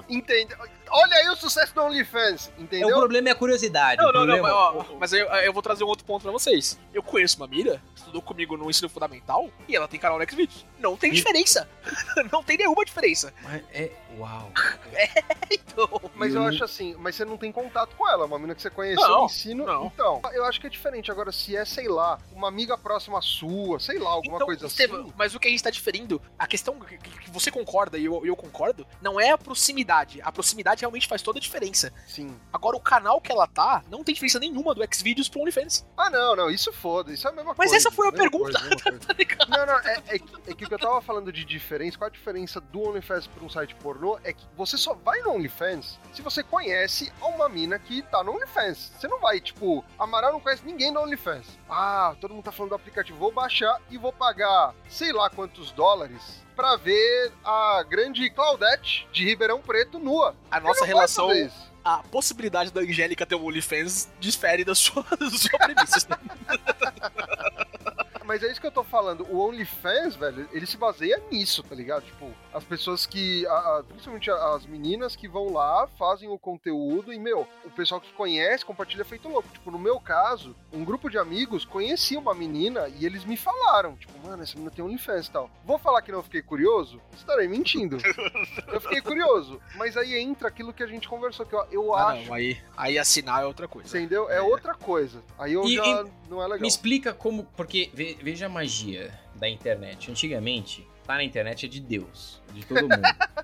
[0.07, 0.53] Entende?
[0.87, 2.89] Olha aí o sucesso do OnlyFans, É, o entendeu?
[2.95, 3.99] problema é a curiosidade.
[3.99, 4.73] Não, o não, não, problema...
[4.73, 6.77] mas, ó, mas eu, eu vou trazer um outro ponto pra vocês.
[6.93, 10.63] Eu conheço uma mira, estudou comigo no ensino fundamental, e ela tem canal no Xvideos.
[10.77, 11.67] Não tem E- diferença.
[12.31, 13.33] não tem nenhuma diferença.
[13.41, 13.91] Mas é...
[14.17, 14.51] Uau.
[15.51, 18.61] Então, Mas Eu acho assim, mas você não tem contato com ela, uma menina que
[18.61, 19.65] você conheceu Não, no ensino.
[19.65, 19.85] não.
[19.87, 21.11] Então, eu acho que é diferente.
[21.11, 25.01] Agora, se é, sei lá, uma amiga próxima sua, sei lá, alguma então, coisa Estevam,
[25.01, 25.13] assim.
[25.17, 28.25] mas o que a gente tá diferindo, a questão que, que você concorda e eu,
[28.25, 30.21] eu concordo, não é a proximidade.
[30.21, 31.91] A proximidade realmente faz toda a diferença.
[32.07, 32.35] Sim.
[32.53, 35.85] Agora, o canal que ela tá, não tem diferença nenhuma do Xvideos pro OnlyFans.
[35.97, 37.75] Ah, não, não, isso foda, isso é a mesma Mas coisa.
[37.75, 38.53] essa foi a pergunta.
[38.59, 38.99] coisa, mesma coisa.
[38.99, 39.49] Tá ligado?
[39.49, 42.07] Não, não, é, é, que- é que o que eu tava falando de diferença, qual
[42.07, 45.99] a diferença do OnlyFans pra um site pornô, é que você só vai no OnlyFans
[46.13, 48.91] se você conhece uma mina que tá no OnlyFans.
[48.97, 51.47] Você não vai, tipo, Amaral não conhece ninguém no OnlyFans.
[51.69, 55.71] Ah, todo mundo tá falando do aplicativo, vou baixar e vou pagar sei lá quantos
[55.71, 60.35] dólares pra ver a grande Claudete de Ribeirão Preto nua.
[60.49, 61.29] A nossa relação,
[61.83, 66.07] a possibilidade da Angélica ter um OnlyFans difere da sua, da sua premissa.
[68.25, 69.25] Mas é isso que eu tô falando.
[69.29, 72.03] O OnlyFans, velho, ele se baseia nisso, tá ligado?
[72.03, 73.45] Tipo, as pessoas que.
[73.47, 78.01] a- a- principalmente as meninas que vão lá, fazem o conteúdo e, meu, o pessoal
[78.01, 79.47] que conhece compartilha feito louco.
[79.53, 83.95] Tipo, no meu caso, um grupo de amigos conhecia uma menina e eles me falaram,
[83.95, 85.49] tipo, mano, essa menina tem OnlyFans e tal.
[85.63, 86.99] Vou falar que não fiquei curioso?
[87.15, 87.97] Estarei mentindo.
[88.67, 89.61] eu fiquei curioso.
[89.75, 92.25] Mas aí entra aquilo que a gente conversou, que eu, eu Ah, acho.
[92.27, 93.87] não, aí, aí assinar é outra coisa.
[93.97, 94.29] Entendeu?
[94.29, 95.21] É outra coisa.
[95.37, 96.61] Aí eu E- já não é legal.
[96.61, 97.43] Me explica como.
[97.55, 97.89] Porque
[98.21, 100.09] veja a magia da internet.
[100.09, 103.01] Antigamente, tá na internet é de Deus, de todo mundo.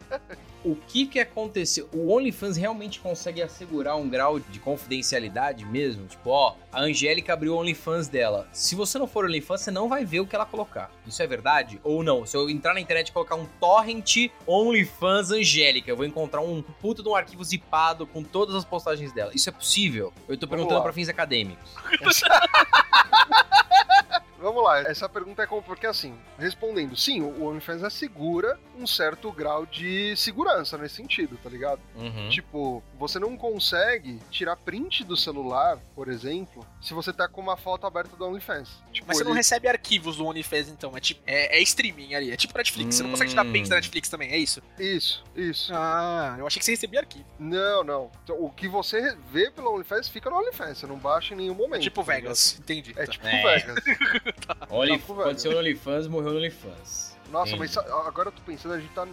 [0.66, 1.88] o que que aconteceu?
[1.94, 6.08] O OnlyFans realmente consegue assegurar um grau de confidencialidade mesmo?
[6.08, 8.48] Tipo, ó, a Angélica abriu o OnlyFans dela.
[8.52, 10.92] Se você não for OnlyFans, você não vai ver o que ela colocar.
[11.06, 11.80] Isso é verdade?
[11.84, 12.26] Ou não?
[12.26, 16.62] Se eu entrar na internet e colocar um torrent OnlyFans Angélica, eu vou encontrar um
[16.62, 19.32] puto de um arquivo zipado com todas as postagens dela.
[19.34, 20.12] Isso é possível?
[20.28, 21.72] Eu tô perguntando pra fins acadêmicos.
[24.42, 29.32] Vamos lá, essa pergunta é como, porque assim, respondendo, sim, o OnlyFans assegura um certo
[29.32, 31.80] grau de segurança nesse sentido, tá ligado?
[31.96, 32.30] Uhum.
[32.30, 37.56] Tipo, você não consegue tirar print do celular, por exemplo, se você tá com uma
[37.56, 38.70] foto aberta do OnlyFans.
[38.92, 40.98] Tipo, Mas você não ele- recebe arquivos do OnlyFans, então.
[40.98, 42.32] É tipo, é, é streaming ali.
[42.32, 42.96] É tipo Netflix.
[42.96, 43.52] Você não consegue tirar Hum.
[43.52, 44.62] print da Netflix também, é isso?
[44.80, 45.72] Isso, isso.
[45.76, 47.26] Ah, eu achei que você recebia arquivo.
[47.38, 48.12] Não, não.
[48.24, 51.54] Então, o que você vê pelo OnlyFans fica no OnlyFans, você não baixa em nenhum
[51.54, 51.82] É momento.
[51.84, 52.14] tipo tá?
[52.14, 52.94] Vegas, entendi.
[52.98, 53.60] É tipo É.
[53.60, 53.84] Vegas.
[54.34, 54.96] Tá com velho.
[54.96, 57.16] aconteceu no OnlyFans, morreu no OnlyFans.
[57.32, 57.76] Nossa, Entendi.
[57.76, 59.08] mas agora eu tô pensando, a gente tá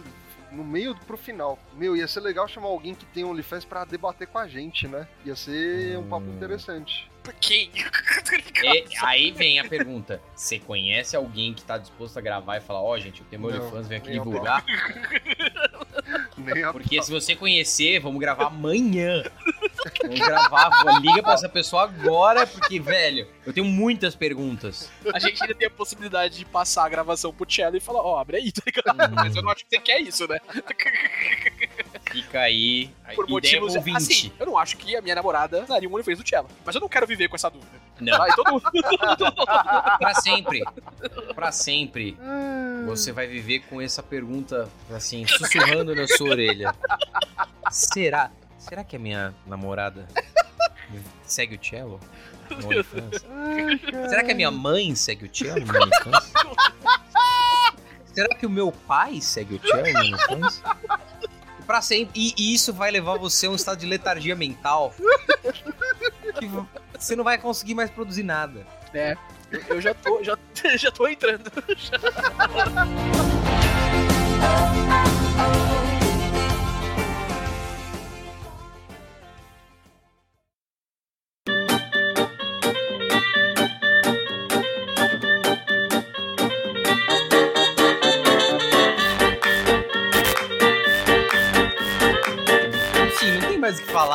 [0.51, 1.57] no meio pro final.
[1.75, 5.07] Meu, ia ser legal chamar alguém que tem OnlyFans pra debater com a gente, né?
[5.25, 6.35] Ia ser um papo Hum.
[6.35, 7.09] interessante.
[7.39, 7.69] Quem?
[7.75, 12.81] E aí vem a pergunta: você conhece alguém que tá disposto a gravar e falar,
[12.81, 14.65] ó, gente, eu tenho meu Não, OnlyFans, vem aqui divulgar?
[16.71, 19.21] Porque se você conhecer, vamos gravar amanhã.
[20.01, 24.89] Vamos gravar, vou- liga pra essa pessoa agora, porque, velho, eu tenho muitas perguntas.
[25.13, 28.19] A gente ainda tem a possibilidade de passar a gravação pro Cello e falar, ó,
[28.19, 29.11] abre aí, tá ligado?
[29.11, 29.15] Hum.
[29.15, 30.39] Mas eu não acho que você quer isso, né?
[32.11, 32.89] Fica aí.
[33.15, 33.29] Por ideia
[33.61, 33.75] motivos.
[33.75, 33.97] ouvinte.
[33.97, 36.47] Assim, eu não acho que a minha namorada daria um OnlyFans do Cello.
[36.65, 37.71] Mas eu não quero viver com essa dúvida.
[37.99, 38.29] Não, Tá?
[38.29, 38.61] E todo
[39.99, 40.63] pra sempre.
[41.35, 42.17] Pra sempre.
[42.87, 46.73] Você vai viver com essa pergunta, assim, sussurrando na sua orelha.
[47.69, 48.31] Será?
[48.59, 50.07] Será que a minha namorada
[51.23, 51.99] segue o cello
[52.51, 53.25] OnlyFans?
[54.09, 56.33] Será que a minha mãe segue o cello no OnlyFans?
[58.13, 60.61] Será que o meu pai segue o cello no OnlyFans?
[61.65, 62.11] Pra sempre.
[62.19, 64.93] E, e isso vai levar você a um estado de letargia mental.
[66.39, 66.67] Que vo-
[66.97, 68.65] você não vai conseguir mais produzir nada.
[68.93, 69.15] É.
[69.51, 70.37] Eu, eu já tô, já,
[70.77, 71.51] já tô entrando.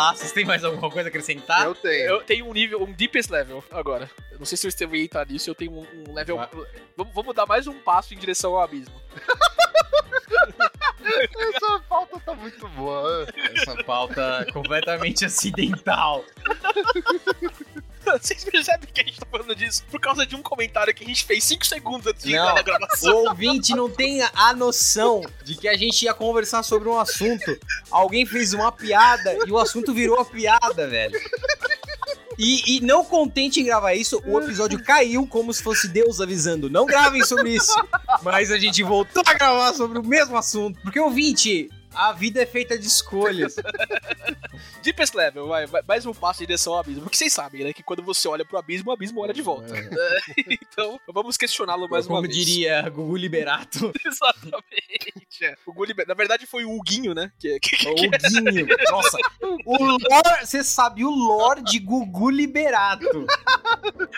[0.05, 0.17] Falar.
[0.17, 1.64] Vocês têm mais alguma coisa a acrescentar?
[1.64, 2.07] Eu tenho.
[2.07, 4.11] Eu tenho um nível, um deepest level agora.
[4.31, 6.38] Eu não sei se o Estevam ia entrar nisso, eu tenho um, um level.
[6.40, 6.51] Ah.
[6.97, 8.95] Vamos, vamos dar mais um passo em direção ao abismo.
[11.05, 13.27] Essa pauta tá muito boa.
[13.55, 16.25] Essa pauta completamente acidental.
[18.21, 21.07] Vocês percebem que a gente tá falando disso por causa de um comentário que a
[21.07, 22.40] gente fez 5 segundos antes de Não.
[22.40, 23.14] entrar na gravação.
[23.14, 27.59] O ouvinte não tem a noção de que a gente ia conversar sobre um assunto.
[27.90, 31.19] Alguém fez uma piada e o assunto virou a piada, velho.
[32.37, 36.69] E, e não contente em gravar isso, o episódio caiu como se fosse Deus avisando.
[36.69, 37.75] Não gravem sobre isso.
[38.23, 40.81] Mas a gente voltou a gravar sobre o mesmo assunto.
[40.83, 43.57] Porque, ouvinte, a vida é feita de escolhas.
[44.83, 47.02] Deepest level, vai, vai, mais um passo em direção ao abismo.
[47.02, 47.72] Porque vocês sabem, né?
[47.72, 49.72] Que quando você olha pro abismo, o abismo olha de volta.
[50.46, 52.35] então, vamos questioná-lo mais uma Como vez.
[52.37, 53.92] diria Gugu Liberato.
[54.04, 55.44] Exatamente.
[55.44, 55.54] é.
[55.66, 57.33] O Gulliver, na verdade, foi o Huguinho, né?
[57.38, 58.66] Que, que, O Guinho.
[58.90, 59.18] Nossa,
[59.64, 63.26] o lore, você sabe o lore de Gugu Liberato.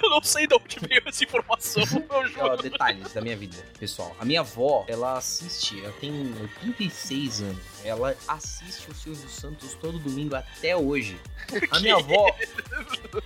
[0.03, 2.47] eu não sei de onde veio essa informação, meu jogo.
[2.47, 4.15] Ó, detalhes da minha vida, pessoal.
[4.19, 7.66] A minha avó, ela assiste, ela tem 86 anos.
[7.85, 11.21] Ela assiste o Silvio Santos todo domingo até hoje.
[11.71, 12.35] A minha avó,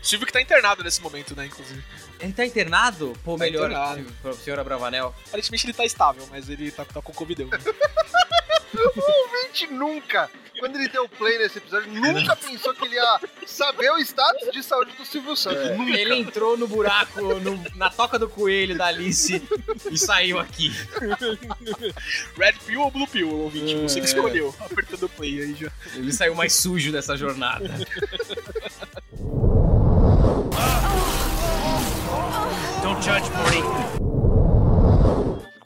[0.03, 1.83] Silvio que tá internado nesse momento, né, inclusive.
[2.21, 3.17] ele tá internado?
[3.25, 4.13] Pô, Tá melhor internado.
[4.21, 5.15] pra senhora Bravanel.
[5.29, 7.47] Aparentemente ele tá estável, mas ele tá, tá com Covidão.
[7.47, 7.59] Né?
[8.73, 13.91] A gente nunca, quando ele deu play nesse episódio, nunca pensou que ele ia saber
[13.91, 15.77] o status de saúde do Silvio Santos.
[15.77, 15.97] Nunca.
[15.99, 19.43] Ele entrou no buraco, no- na toca do coelho da Alice
[19.91, 20.71] e saiu aqui.
[22.37, 23.75] Red Pill ou Blue Pill, ouvinte?
[23.77, 24.09] Você que É.
[24.11, 24.55] escolheu.
[24.61, 25.71] Apertando o play aí já.
[25.95, 27.71] Ele saiu mais sujo dessa jornada.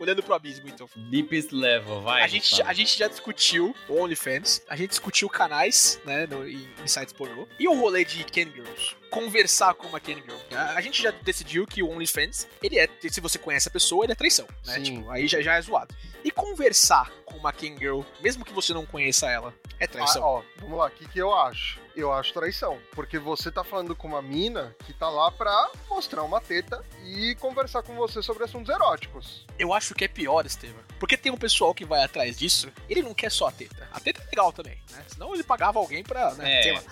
[0.05, 0.87] Olhando pro abismo, então.
[0.95, 2.23] Deepest level, vai.
[2.23, 6.69] A gente, a gente já discutiu o OnlyFans, a gente discutiu canais, né, no, em,
[6.83, 8.95] em sites pornô, e o rolê de Ken Girls.
[9.15, 10.37] Conversar com uma Ken Girl.
[10.53, 14.05] A, a gente já decidiu que o OnlyFans, ele é, se você conhece a pessoa,
[14.05, 14.75] ele é traição, né?
[14.75, 14.83] Sim.
[14.83, 15.95] Tipo, aí já, já é zoado.
[16.25, 20.23] E conversar com uma Ken Girl, mesmo que você não conheça ela, é Ah, traição.
[20.23, 21.79] ó, vamos lá, o que, que eu acho?
[21.95, 22.77] Eu acho traição.
[22.93, 27.37] Porque você tá falando com uma mina que tá lá pra mostrar uma teta e
[27.37, 29.47] conversar com você sobre assuntos eróticos.
[29.57, 30.83] Eu acho que é pior, Estevam.
[30.99, 33.89] Porque tem um pessoal que vai atrás disso, ele não quer só a teta.
[33.93, 35.05] A teta é legal também, né?
[35.07, 36.63] Senão ele pagava alguém pra, né, É.
[36.65, 36.83] sei lá.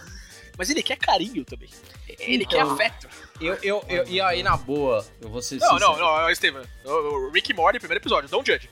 [0.56, 1.68] Mas ele quer carinho também.
[2.18, 3.08] Ele Então, quer afeto.
[3.42, 5.98] Eu, eu, eu, e aí, na boa, eu vou ser Não, não, sincero.
[5.98, 6.62] não, Estevam.
[6.84, 8.28] O o Rick e Morty, primeiro episódio.
[8.28, 8.68] Don't judge.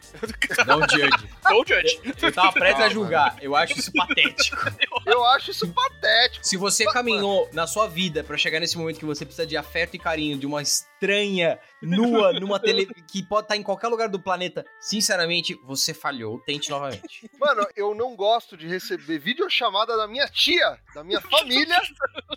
[0.67, 1.29] Não judge.
[1.49, 2.01] Don't judge.
[2.23, 3.37] Eu tava prestes a julgar.
[3.41, 4.57] Eu acho isso patético.
[5.07, 6.47] Eu acho isso patético.
[6.47, 9.95] Se você caminhou na sua vida pra chegar nesse momento que você precisa de afeto
[9.95, 14.21] e carinho de uma estranha nua numa tele que pode estar em qualquer lugar do
[14.21, 16.39] planeta, sinceramente, você falhou.
[16.41, 17.31] Tente novamente.
[17.39, 21.81] Mano, eu não gosto de receber videochamada da minha tia, da minha família.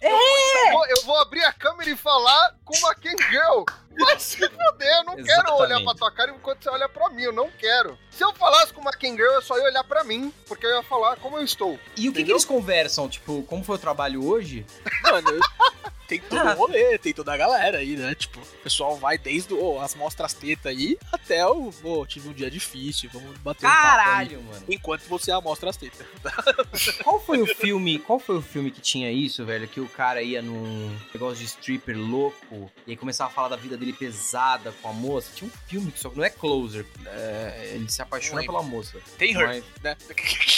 [0.01, 0.13] É!
[0.13, 2.22] Eu vou, eu vou abrir a câmera e falar
[2.63, 3.63] com uma Ken Girl.
[3.99, 5.61] Vai se foder, eu não quero Exatamente.
[5.61, 7.97] olhar pra tua cara enquanto você olha pra mim, eu não quero.
[8.09, 10.71] Se eu falasse com uma Ken Girl, eu só ia olhar pra mim, porque eu
[10.77, 11.73] ia falar como eu estou.
[11.73, 12.35] E o que, que Entendeu?
[12.35, 13.07] eles conversam?
[13.09, 14.65] Tipo, como foi o trabalho hoje?
[15.03, 15.39] Mano,
[16.07, 16.53] tem todo Ah.
[16.53, 18.13] o rolê, tem toda a galera aí, né?
[18.13, 22.33] Tipo, o pessoal vai desde oh, as mostras teta aí até o, oh, tive um
[22.33, 24.63] dia difícil, vamos bater um papo Caralho, mano.
[24.67, 24.75] aí.
[24.75, 26.05] Enquanto você amostra as tetas.
[27.03, 27.97] Qual foi o filme?
[27.99, 29.67] Qual foi o filme que tinha isso, velho?
[29.67, 33.55] Que o cara ia num negócio de stripper louco e aí começava a falar da
[33.55, 35.31] vida dele pesada com a moça.
[35.35, 36.85] Tinha um filme que só não é Closer.
[37.05, 38.97] é, ele se apaixona pela moça.
[39.17, 39.95] Tem her, Mas né?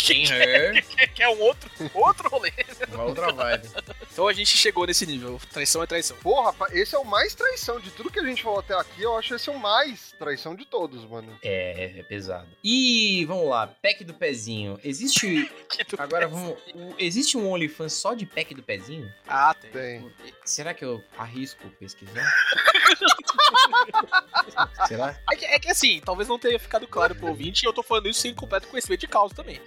[0.08, 2.52] tem her, que é um outro, outro rolê.
[2.94, 3.68] uma outra vibe.
[4.12, 5.40] Então a gente chegou nesse nível.
[5.52, 6.16] Traição é traição.
[6.18, 9.02] Porra, pa- esse é o mais traição de tudo que a gente falou até aqui.
[9.02, 11.38] Eu acho esse o mais traição de todos, mano.
[11.44, 12.48] É, é pesado.
[12.64, 14.80] E vamos lá, pack do pezinho.
[14.84, 15.50] Existe.
[15.88, 16.40] Tu Agora pensa?
[16.40, 16.96] vamos.
[16.98, 19.12] Existe um OnlyFans só de pack do pezinho?
[19.28, 19.72] Ah, tem.
[19.72, 20.12] Tem.
[20.46, 22.26] Será que eu arrisco pesquisar?
[24.88, 25.16] Será?
[25.32, 27.84] É que, é que assim, talvez não tenha ficado claro pro ouvinte, e eu tô
[27.84, 29.62] falando isso sem completo conhecimento de causa também.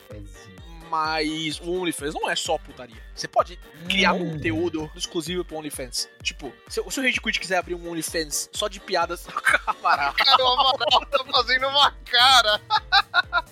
[0.90, 2.96] Mas o OnlyFans não é só putaria.
[3.14, 4.30] Você pode criar um Hum.
[4.32, 6.08] conteúdo exclusivo pro OnlyFans.
[6.22, 9.26] Tipo, se, se o Rage Quit quiser abrir um OnlyFans só de piadas.
[9.82, 12.58] Cara, o Amaral tá fazendo uma cara.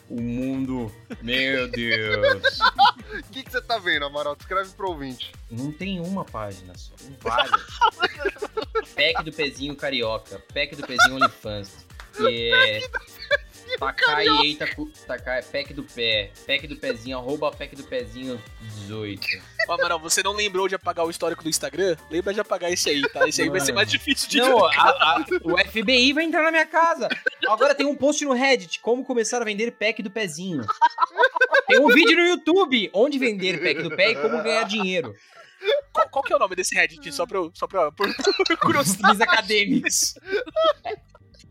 [0.08, 0.92] O mundo.
[1.20, 2.58] Meu Deus.
[2.60, 4.36] O que, que você tá vendo, Amaral?
[4.36, 5.32] Descreve pro ouvinte.
[5.50, 7.62] Não tem uma página só, tem várias.
[8.94, 11.84] Pack do pezinho carioca, pack do pezinho OnlyFans.
[12.16, 12.88] Que é.
[13.78, 19.20] Takai eita, cu- Takai, pack do pé, pack do pezinho, arroba pack do pezinho 18.
[19.68, 21.96] Ô, Amaral, você não lembrou de apagar o histórico do Instagram?
[22.10, 23.28] Lembra de apagar esse aí, tá?
[23.28, 23.76] Esse aí vai ser Mano.
[23.76, 27.08] mais difícil de Não, a- a- o FBI vai entrar na minha casa.
[27.48, 30.64] Agora tem um post no Reddit, como começar a vender pack do pezinho.
[31.66, 35.14] Tem um vídeo no YouTube onde vender pack do pé e como ganhar dinheiro.
[35.92, 37.10] Qual, qual que é o nome desse Reddit?
[37.12, 39.14] Só pra, eu- só pra por, por curiosidade.
[39.14, 40.14] Fins acadêmicos.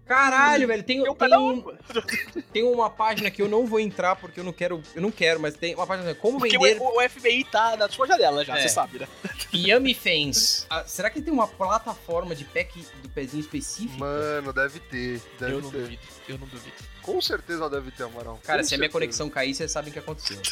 [0.05, 4.39] Caralho, velho, tem, Tem um tem, tem uma página que eu não vou entrar porque
[4.39, 7.09] eu não quero, eu não quero, mas tem uma página como Porque vender o, o
[7.09, 8.61] FBI tá na sua janela já, É.
[8.61, 9.07] você sabe, né?
[9.53, 10.67] Yummy Fans.
[10.69, 13.97] Ah, será que tem uma plataforma de pack do pezinho específico?
[13.99, 15.21] Mano, deve ter.
[15.39, 15.77] Deve eu não ter.
[15.79, 16.75] duvido, eu não duvido.
[17.01, 18.39] Com certeza deve ter, Amaral.
[18.43, 20.37] Cara, Com se a minha conexão cair, vocês sabem o que aconteceu.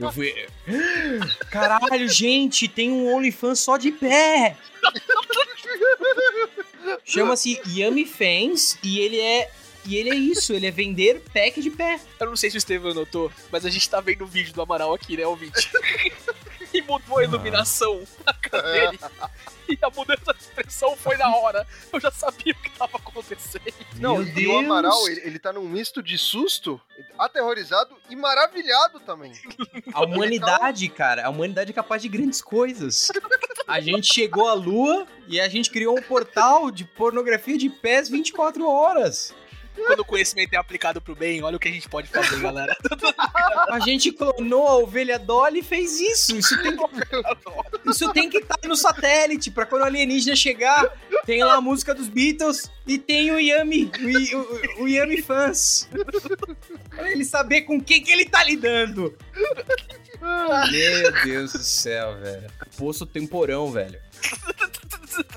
[0.00, 0.34] Eu fui.
[1.52, 4.56] Caralho, gente, tem um OnlyFans só de pé!
[7.04, 9.50] Chama-se Yummy Fans e ele é.
[9.86, 12.00] E ele é isso, ele é vender pack de pé.
[12.18, 14.62] Eu não sei se o Estevam notou, mas a gente tá vendo o vídeo do
[14.62, 15.70] Amaral aqui, né, ouvinte?
[16.72, 18.98] e mudou a iluminação na cara dele.
[19.66, 21.66] E a mudança de expressão foi na hora.
[21.90, 23.62] Eu já sabia o que tava acontecendo.
[23.96, 24.64] Não, Meu e o Deus.
[24.64, 26.78] Amaral, ele, ele tá num misto de susto,
[27.18, 29.32] aterrorizado e maravilhado também.
[29.94, 33.08] A humanidade, cara, a humanidade é capaz de grandes coisas.
[33.66, 38.10] A gente chegou à lua e a gente criou um portal de pornografia de pés
[38.10, 39.34] 24 horas.
[39.74, 42.76] Quando o conhecimento é aplicado pro bem, olha o que a gente pode fazer, galera.
[43.68, 46.36] A gente clonou a ovelha Dolly e fez isso.
[46.36, 50.92] Isso tem que, isso tem que estar no satélite pra quando o alienígena chegar,
[51.24, 55.88] tem lá a música dos Beatles e tem o Yami, o, o, o Yami Fans.
[56.90, 59.16] Pra ele saber com quem que ele tá lidando.
[60.70, 62.46] Meu Deus do céu, velho.
[62.66, 64.00] O poço tem um porão, velho.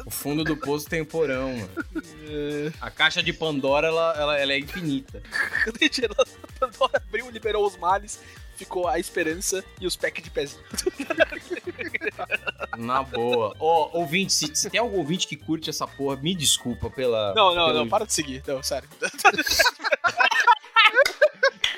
[0.05, 1.69] O fundo do poço tem um porão, mano.
[2.81, 5.21] A caixa de Pandora, ela, ela, ela é infinita.
[5.67, 8.19] A Pandora abriu, liberou os males,
[8.55, 10.63] ficou a esperança e os packs de pezinho.
[12.77, 13.55] Na boa.
[13.59, 17.33] Ó, ouvinte, se, se tem algum ouvinte que curte essa porra, me desculpa pela.
[17.33, 18.43] Não, não, não, para de seguir.
[18.47, 18.89] Não, sério.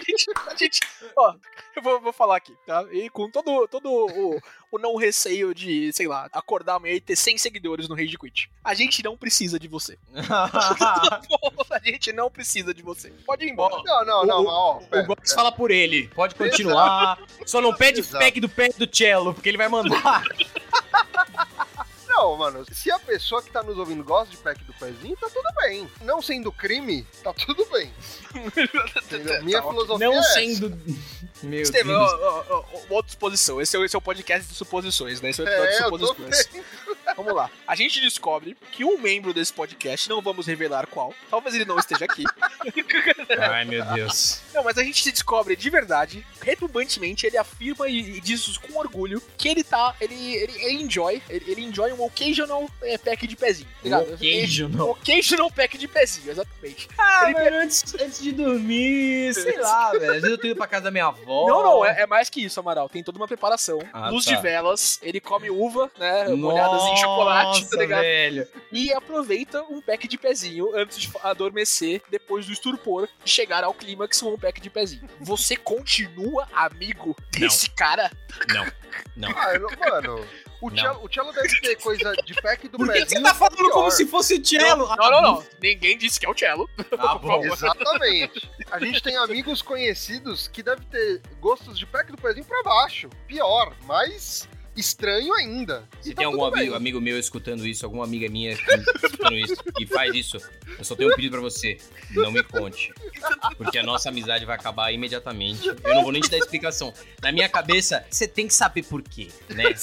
[0.10, 0.80] A gente, a gente-
[1.16, 1.34] ó,
[1.76, 2.86] eu vou, vou falar aqui, tá?
[2.91, 4.39] E com todo, todo o,
[4.72, 8.49] o não receio de, sei lá, acordar amanhã e ter 100 seguidores no Rage Quit.
[8.64, 9.97] A gente não precisa de você.
[11.72, 13.10] a gente não precisa de você.
[13.26, 13.82] Pode ir embora.
[13.84, 16.07] Não, não, não, O- ó, O pera, Gox fala por ele.
[16.10, 17.20] Pode continuar.
[17.45, 18.24] Só não pede Exato.
[18.24, 20.24] pack do pé do cello, porque ele vai mandar.
[22.20, 25.30] Não, mano, se a pessoa que tá nos ouvindo gosta de pack do pezinho, tá
[25.30, 25.89] tudo bem.
[26.01, 27.91] Não sendo crime, tá tudo bem.
[28.36, 29.43] Entendeu?
[29.43, 30.34] Minha Tá filosofia Não é essa.
[30.34, 30.70] sendo.
[31.43, 31.89] Meu Deus.
[31.89, 33.61] ó, ó, ó, ó, outra suposição.
[33.61, 35.30] Esse é, o- esse é o podcast de suposições, né?
[35.30, 36.49] Esse é o episódio É, de suposições.
[37.15, 37.49] Vamos lá.
[37.67, 41.78] A gente descobre que um membro desse podcast, não vamos revelar qual, talvez ele não
[41.80, 42.24] esteja aqui.
[43.39, 44.41] Ai, meu Deus.
[44.60, 48.60] Não, mas a gente se descobre de verdade, retumbantemente, ele afirma e, e diz isso
[48.60, 49.95] com orgulho que ele tá.
[50.01, 51.22] Ele, ele, ele enjoy.
[51.30, 53.70] Ele, ele enjoy um occasional é, pack de pezinho.
[53.82, 54.14] Ligado?
[54.14, 54.89] Occasional.
[54.89, 56.89] Occasional pack de pezinho, exatamente.
[56.97, 60.12] Ah, Ele- antes, antes de dormir, sei lá, velho.
[60.12, 61.47] Às vezes eu tô indo pra casa da minha avó.
[61.47, 62.89] Não, não, é, é mais que isso, Amaral.
[62.89, 63.80] Tem toda uma preparação.
[63.93, 64.36] Ah, Luz tá.
[64.36, 66.28] de velas, ele come uva, né?
[66.28, 68.01] Molhadas em chocolate, tá ligado?
[68.01, 68.47] velho.
[68.74, 73.74] E aproveita um pack de pezinho antes de adormecer, depois do estupor, e chegar ao
[73.74, 75.08] clímax com um pack de pezinho.
[75.20, 78.12] Você continua amigo desse cara?
[78.54, 78.66] Não,
[79.16, 79.38] não.
[79.38, 80.28] Ah, eu não- mano,
[80.62, 80.78] o Não.
[80.78, 83.22] cello, o cello deve ter coisa de pack do Por que, que pezinho.
[83.22, 83.72] você tá falando pior.
[83.72, 84.88] como se fosse cello?
[84.88, 85.43] Não, não, não, não.
[85.62, 86.70] Ninguém disse que é o cello.
[86.97, 87.43] Ah, bom.
[87.45, 88.50] Exatamente.
[88.72, 93.10] A gente tem amigos conhecidos que devem ter gostos de pack do pezinho pra baixo.
[93.28, 95.84] Pior, mais estranho ainda.
[96.02, 98.76] Se E tem tá algum amigo, amigo meu escutando isso, alguma amiga minha que-
[99.06, 100.38] escutando isso e faz isso,
[100.78, 101.78] eu só tenho um pedido pra você.
[102.11, 102.93] Não me conte.
[103.57, 105.67] Porque a nossa amizade vai acabar imediatamente.
[105.67, 106.93] Eu não vou nem te dar explicação.
[107.22, 109.74] Na minha cabeça, você tem que saber por quê, né?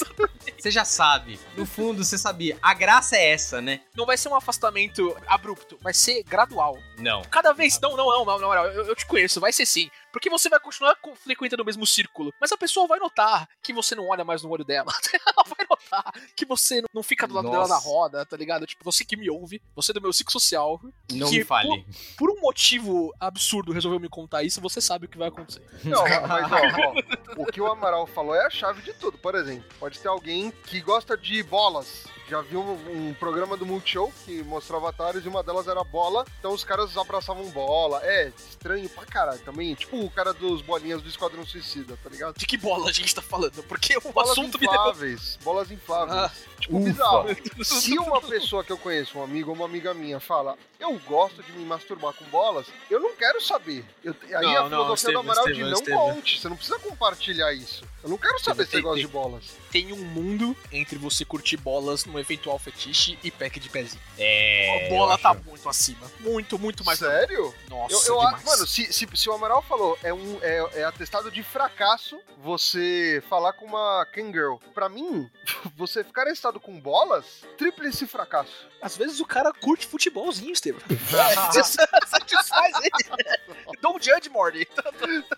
[0.57, 1.39] Você já sabe.
[1.55, 2.57] No fundo, você sabia.
[2.61, 3.81] A graça é essa, né?
[3.95, 6.77] Não vai ser um afastamento abrupto, vai ser gradual.
[6.97, 7.21] Não.
[7.23, 7.79] Cada vez.
[7.79, 9.89] Não, não, não, não, não, não, eu, eu te conheço, vai ser sim.
[10.11, 12.33] Porque você vai continuar frequentando o mesmo círculo.
[12.41, 14.91] Mas a pessoa vai notar que você não olha mais no olho dela.
[15.13, 15.66] Ela vai
[16.35, 17.73] que você não- fica do lado dela Nossa.
[17.73, 18.65] na roda, tá ligado?
[18.65, 20.79] Tipo, você que me ouve, você do meu ciclo social.
[21.13, 21.85] Não que me fale.
[22.17, 25.61] Por, por um motivo absurdo resolveu me contar isso, você sabe o que vai acontecer.
[25.83, 29.17] Não, mas ó, ó, o que o Amaral falou é a chave de tudo.
[29.17, 32.05] Por exemplo, pode ter alguém que gosta de bolas.
[32.29, 36.25] Já viu um, um programa do Multishow que mostrava avatares e uma delas era bola,
[36.39, 38.01] então os caras abraçavam bola.
[38.03, 39.73] É, estranho pra caralho também.
[39.75, 42.37] Tipo o cara dos bolinhas do Esquadrão Suicida, tá ligado?
[42.37, 43.63] De que bola a gente tá falando?
[43.63, 44.73] Porque o Bolas assunto me deu.
[44.73, 46.17] infláveis, bolas infláveis.
[46.19, 46.89] Ah, tipo, ufa.
[46.89, 47.27] bizarro.
[47.63, 51.41] Se uma pessoa que eu conheço, um amigo ou uma amiga minha, fala, eu gosto
[51.41, 53.85] de me masturbar com bolas, eu não quero saber.
[54.03, 56.13] Eu- aí Não, a não, filosofia Estevam, do Amaral de não Estevam.
[56.15, 57.26] conte, você não precisa compartilhar.
[57.27, 57.83] Compartilhar isso.
[58.07, 59.43] Eu não quero saber se você tem- gosta tem- de bolas.
[59.69, 64.01] Tem um mundo entre você curtir bolas num eventual fetiche e pack de pezinho.
[64.17, 64.85] É.
[64.87, 66.09] a bola tá muito acima.
[66.21, 66.99] Muito, muito mais.
[66.99, 67.53] Sério?
[67.69, 68.45] Nossa, Eu, eu acho, demais.
[68.45, 73.21] mano, se, se, se o Amaral falou, é, um, é, é atestado de fracasso você
[73.29, 74.55] falar com uma Kangirl.
[74.73, 75.29] Pra mim,
[75.75, 78.67] você ficar estado com bolas, tríplice fracasso.
[78.81, 80.79] Às vezes o cara curte futebolzinho, Estevam.
[82.07, 83.77] Satisfaz ele.
[83.81, 84.67] Don't judge, Morty.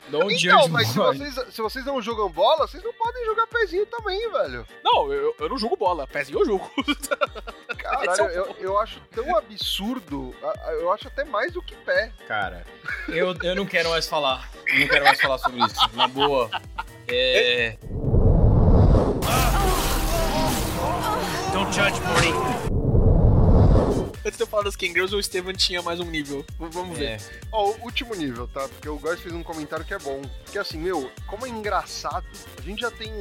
[0.09, 3.47] Don't então, judge mas se vocês, se vocês não jogam bola, vocês não podem jogar
[3.47, 4.68] pezinho também, velho.
[4.84, 6.05] Não, eu, eu não jogo bola.
[6.05, 6.70] Pezinho eu jogo.
[7.78, 10.36] Caralho, é eu, eu acho tão absurdo,
[10.80, 12.12] eu acho até mais do que pé.
[12.28, 12.66] Cara,
[13.07, 14.49] eu, eu não quero mais falar.
[14.68, 15.80] Eu não quero mais falar sobre isso.
[15.93, 16.49] Na boa.
[17.07, 17.78] É.
[21.53, 22.79] Don't judge, Morty.
[24.30, 26.46] Antes de eu falar das Kangirls, o Estevam tinha mais um nível.
[26.60, 27.06] V- Vamos ver.
[27.06, 27.18] é.
[27.52, 28.68] Ó, o último nível, tá?
[28.70, 30.22] Porque o Góis fez um comentário que é bom.
[30.44, 33.12] Porque assim, meu, como é engraçado, a gente já tem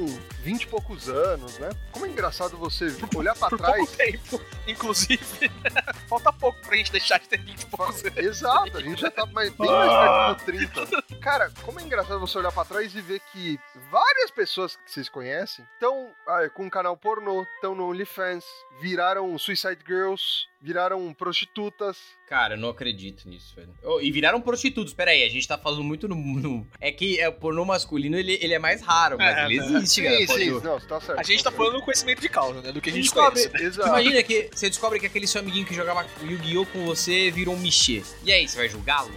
[0.43, 1.71] 20 e poucos anos, né?
[1.93, 3.77] Como é engraçado você olhar pra Por trás.
[3.79, 5.51] pouco tempo, inclusive.
[6.11, 8.19] Falta pouco pra gente deixar de ter 20 e poucos anos.
[8.19, 10.45] Exato, a gente já tá mais, bem mais perto do
[10.85, 11.19] 30.
[11.21, 13.59] Cara, como é engraçado você olhar pra trás e ver que
[13.91, 16.11] várias pessoas que vocês conhecem estão
[16.55, 18.45] com um canal pornô, estão no OnlyFans,
[18.79, 21.97] viraram Suicide Girls, viraram prostitutas.
[22.29, 23.73] Cara, eu não acredito nisso, velho.
[23.83, 24.93] Oh, e viraram prostitutos.
[24.93, 26.15] Pera aí, a gente tá falando muito no.
[26.17, 29.59] no- É que é, o pornô masculino ele, ele é mais raro, mas É, ele
[29.61, 29.65] né?
[29.79, 30.17] existe, cara.
[30.19, 31.19] sim, Pode- sim, não, tá certo.
[31.19, 32.71] A gente tá falando do conhecimento de causa, né?
[32.73, 33.65] Do que a gente Descobre- conhece.
[33.65, 33.89] Exato.
[33.89, 36.67] Imagina que você descobre que aquele seu amiguinho que jogava Yu-Gi-Oh!
[36.67, 38.03] com você virou um Michê.
[38.25, 39.13] E aí, você vai julgá-lo?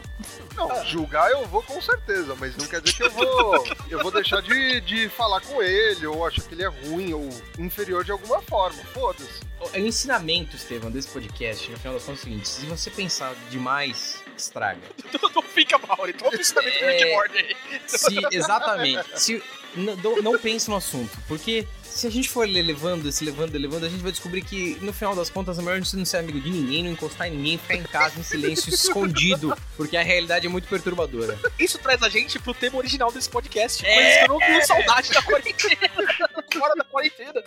[0.55, 4.11] Não, julgar eu vou com certeza, mas não quer dizer que eu vou, eu vou
[4.11, 7.27] deixar de, de falar com ele, ou achar que ele é ruim, ou
[7.57, 8.77] inferior de alguma forma.
[8.93, 9.41] Foda-se.
[9.59, 11.30] O o ensinamento, Estevam, desse podcast,
[11.69, 14.81] no final das contas, é o seguinte: se você pensar demais, estraga.
[15.33, 16.85] Não fica mal, então o ensinamento do.
[16.85, 17.55] Rick Morty aí.
[17.87, 19.19] Se, exatamente.
[19.19, 19.43] Se,
[19.75, 21.17] não, não pense no assunto.
[21.27, 24.77] Porque se a gente for le- levando, se levando, levando, a gente vai descobrir que,
[24.81, 27.27] no final das contas, é melhor a gente não ser amigo de ninguém, não encostar
[27.27, 29.55] em ninguém, ficar em casa em silêncio, escondido.
[29.75, 31.37] Porque a realidade é muito perturbadora.
[31.59, 33.85] Isso traz a gente pro tema original desse podcast.
[33.85, 33.93] É.
[33.95, 35.91] Coisas que eu não tenho saudade da quarentena.
[36.53, 37.43] Fora da quarentena.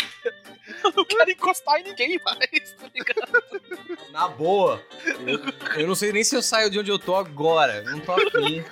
[0.83, 3.43] Eu não quero encostar em ninguém mais, tá ligado?
[4.11, 4.83] Na boa.
[5.27, 5.41] Eu,
[5.83, 7.83] eu não sei nem se eu saio de onde eu tô agora.
[7.83, 8.65] Não tô afim.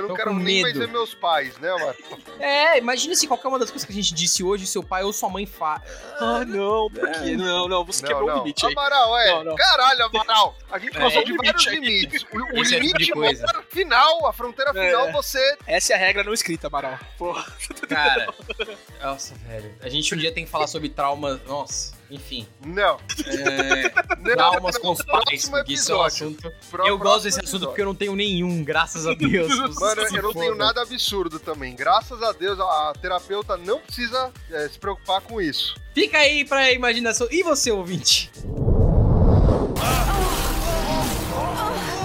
[0.00, 1.94] Eu não Tô quero nem mais ver meus pais, né, mano?
[2.40, 5.12] É, imagina se qualquer uma das coisas que a gente disse hoje, seu pai ou
[5.12, 5.82] sua mãe faz.
[6.18, 7.36] Ah, não, por quê?
[7.36, 8.38] Não, não, você Não, quebrou o não.
[8.38, 8.72] limite aí.
[8.72, 9.26] Amaral, é.
[9.34, 9.54] Não, não.
[9.56, 10.56] Caralho, Amaral.
[10.70, 11.74] A gente É, passou é de limite vários aí.
[11.74, 12.22] limites.
[12.32, 13.46] O, o é tipo limite coisa.
[13.68, 14.86] final, a fronteira É.
[14.88, 15.58] final, você.
[15.66, 16.98] Essa é a regra não escrita, Amaral.
[17.18, 17.44] Porra.
[17.88, 18.32] Cara,
[19.02, 19.74] nossa, velho.
[19.82, 21.40] A gente um dia tem que falar sobre traumas.
[21.46, 22.46] Nossa, enfim.
[22.64, 22.98] Não.
[23.26, 26.52] É, Não, traumas não, com os pais, porque isso é um assunto.
[26.70, 27.68] Pro- eu gosto desse assunto episódio.
[27.68, 29.48] porque eu não tenho nenhum, graças a Deus.
[29.80, 31.74] Mano, eu não tenho nada absurdo também.
[31.74, 35.74] Graças a Deus, a, a terapeuta não precisa é, se preocupar com isso.
[35.94, 37.26] Fica aí pra imaginação.
[37.30, 38.30] E você, ouvinte?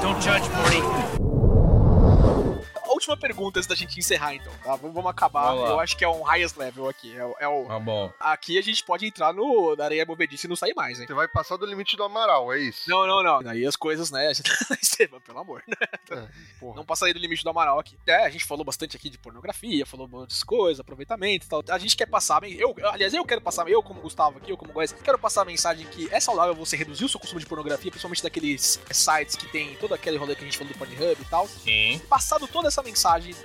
[0.01, 1.05] Don't judge, Morty.
[3.06, 4.76] Última pergunta antes da gente encerrar, então, tá?
[4.78, 5.53] Vamos, vamos acabar.
[5.53, 5.70] Vamos.
[5.70, 7.16] Eu acho que é um highest level aqui.
[7.16, 7.72] É, o- é o...
[7.72, 8.12] Ah, bom.
[8.20, 11.06] Aqui a gente pode entrar no, na areia movediça e não sair mais, hein?
[11.06, 12.89] Você vai passar do limite do Amaral, é isso?
[12.89, 13.47] Não, não, não.
[13.47, 14.32] Aí as coisas, né?
[14.82, 15.62] Estevam, pelo amor.
[15.68, 15.76] né?
[16.10, 16.28] É.
[16.76, 17.95] Não passaria do limite do Amaral aqui.
[18.08, 21.64] É, a gente falou bastante aqui de pornografia, falou muitas coisas, aproveitamento e tal.
[21.70, 24.74] A gente quer passar, eu, aliás, eu quero passar, eu como Gustavo aqui, eu como
[24.74, 27.91] Góes, quero passar a mensagem que é saudável você reduzir o seu consumo de pornografia,
[27.91, 31.26] principalmente daqueles sites que tem todo aquele rolê que a gente falou do Pornhub e
[31.26, 31.47] tal.
[31.47, 32.01] Sim.
[32.10, 32.95] Passado toda essa mensagem,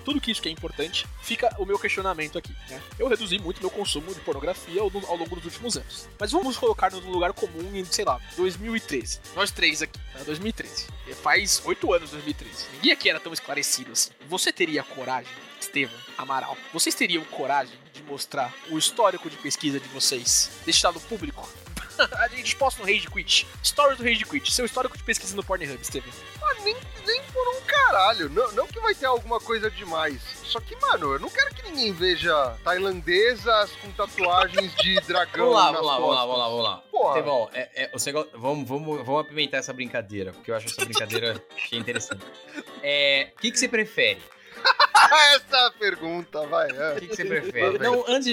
[0.04, 2.80] tudo que isso que é importante, fica o meu questionamento aqui, né?
[2.98, 6.08] Eu reduzi muito meu consumo de pornografia ao, longo dos últimos anos.
[6.18, 9.20] Mas vamos colocar no lugar comum em, sei lá, 2013.
[9.34, 10.22] Nós três aqui, né?
[10.24, 10.86] 2013.
[11.06, 12.66] E Faz oito anos 2013.
[12.74, 14.10] Ninguém aqui era tão esclarecido assim.
[14.28, 19.88] Você teria coragem, Estevam, Amaral, vocês teriam coragem de mostrar o histórico de pesquisa de
[19.88, 21.48] vocês, deixado público?
[22.18, 23.46] A gente posta no Rage Quit.
[23.62, 24.52] Stories do Rage Quit.
[24.52, 26.10] Seu histórico de pesquisa no Pornhub, Estevam.
[26.42, 26.76] Ah, nem,
[27.06, 27.22] nem
[27.86, 28.28] caralho.
[28.30, 30.20] Não, não que vai ter alguma coisa demais.
[30.44, 35.54] Só que, mano, eu não quero que ninguém veja tailandesas com tatuagens de dragão Vamos
[35.54, 36.76] lá, nas vamos lá, vamos lá, vamos lá, vamos lá.
[36.90, 37.18] Porra.
[37.18, 37.90] Estevão, é, é,
[38.34, 42.24] vamos, vamos, vamos apimentar essa brincadeira, porque eu acho essa brincadeira interessante.
[42.82, 44.20] É, o que, que você prefere?
[45.34, 46.70] Essa é a pergunta, vai.
[46.70, 46.92] é.
[46.92, 47.78] O que, que você prefere?
[47.78, 48.30] Não, antes,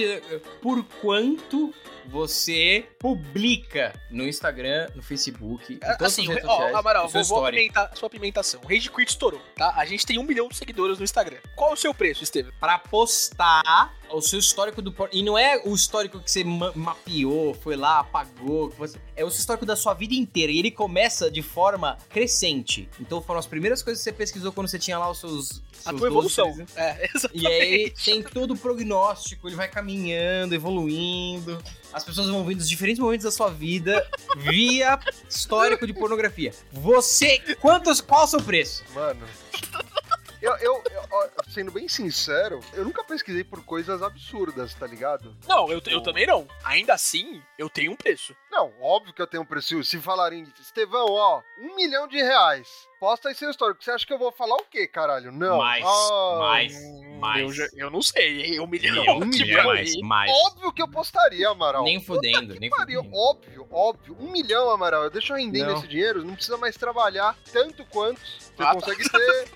[0.60, 1.74] por quanto
[2.08, 7.08] você publica no Instagram, no Facebook, em todas Assim, as redes ó, sociais, Amaral, o
[7.10, 8.60] seu vou, vou apimentar sua apimentação.
[8.64, 9.74] O Rage Quit estourou, tá?
[9.76, 11.38] A gente tem um milhão de seguidores no Instagram.
[11.54, 12.52] Qual o seu preço, Estevam?
[12.58, 14.94] Pra postar o seu histórico do.
[15.12, 18.70] E não é o histórico que você ma- mapeou, foi lá, apagou.
[18.70, 20.52] que você- É o seu histórico da sua vida inteira.
[20.52, 22.88] E ele começa de forma crescente.
[23.00, 25.62] Então foram as primeiras coisas que você pesquisou quando você tinha lá os seus.
[25.84, 26.52] A seus tua 12, evolução.
[26.52, 26.80] 13 coisa.
[26.80, 27.42] É, exatamente.
[27.42, 31.60] E aí tem todo o prognóstico, ele vai caminhando, evoluindo.
[31.92, 34.06] As pessoas vão vendo os diferentes momentos da sua vida
[34.36, 34.98] via
[35.28, 36.52] histórico de pornografia.
[36.70, 38.84] Você, quantos, qual o seu preço?
[38.94, 39.26] Mano.
[40.40, 41.02] Eu, eu, eu,
[41.48, 45.36] sendo bem sincero, eu nunca pesquisei por coisas absurdas, tá ligado?
[45.48, 46.46] Não, eu, eu também não.
[46.64, 48.36] Ainda assim, eu tenho um preço.
[48.50, 49.84] Não, óbvio que eu tenho um preço.
[49.84, 52.88] Se falarem, Estevão, ó, um milhão de reais.
[52.98, 53.84] Posta aí seu histórico.
[53.84, 55.30] Você acha que eu vou falar o quê, caralho?
[55.30, 55.58] Não.
[55.58, 57.42] Mais, Ah, mais, Hum, mais.
[57.42, 58.58] Eu, já- eu não sei.
[58.58, 59.18] Um milhão.
[59.18, 60.00] Um tipo, milhão, mais, aí.
[60.02, 60.32] mais.
[60.46, 61.84] Óbvio que eu postaria, Amaral.
[61.84, 63.16] Nem fudendo, nem Pariu, fudendo.
[63.20, 64.16] óbvio, óbvio.
[64.18, 65.04] Um milhão, Amaral.
[65.04, 65.78] Eu deixo rendendo Não.
[65.78, 68.74] esse dinheiro, não precisa mais trabalhar tanto quanto você Ah, tá.
[68.74, 69.48] consegue ter.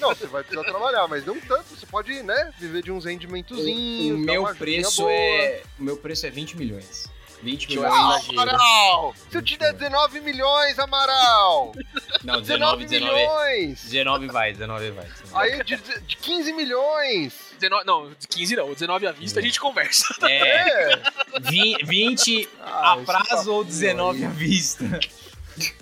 [0.00, 1.64] Não, você vai precisar trabalhar, mas não tanto.
[1.74, 4.22] Você pode, né, viver de uns rendimentozinhos.
[4.22, 5.12] O dar meu preço boa.
[5.12, 5.62] é.
[5.78, 7.14] O meu preço é 20 milhões.
[7.42, 8.24] 20 Deixa eu milhões.
[8.24, 8.40] giro.
[8.40, 9.14] Amaral!
[9.30, 11.72] Se eu te der 19 milhões, Amaral!
[12.24, 13.14] Não, 19 19, 19.
[13.14, 13.82] milhões!
[13.84, 15.06] 19 vai, 19 vai.
[15.34, 17.34] Aí de, de 15 milhões!
[17.60, 18.72] 19, não, 15 não.
[18.72, 20.06] 19 à vista a gente conversa.
[20.22, 21.02] É, É!
[21.42, 24.24] vi- 20 Ah, a prazo ou 19 aí.
[24.24, 24.84] à vista.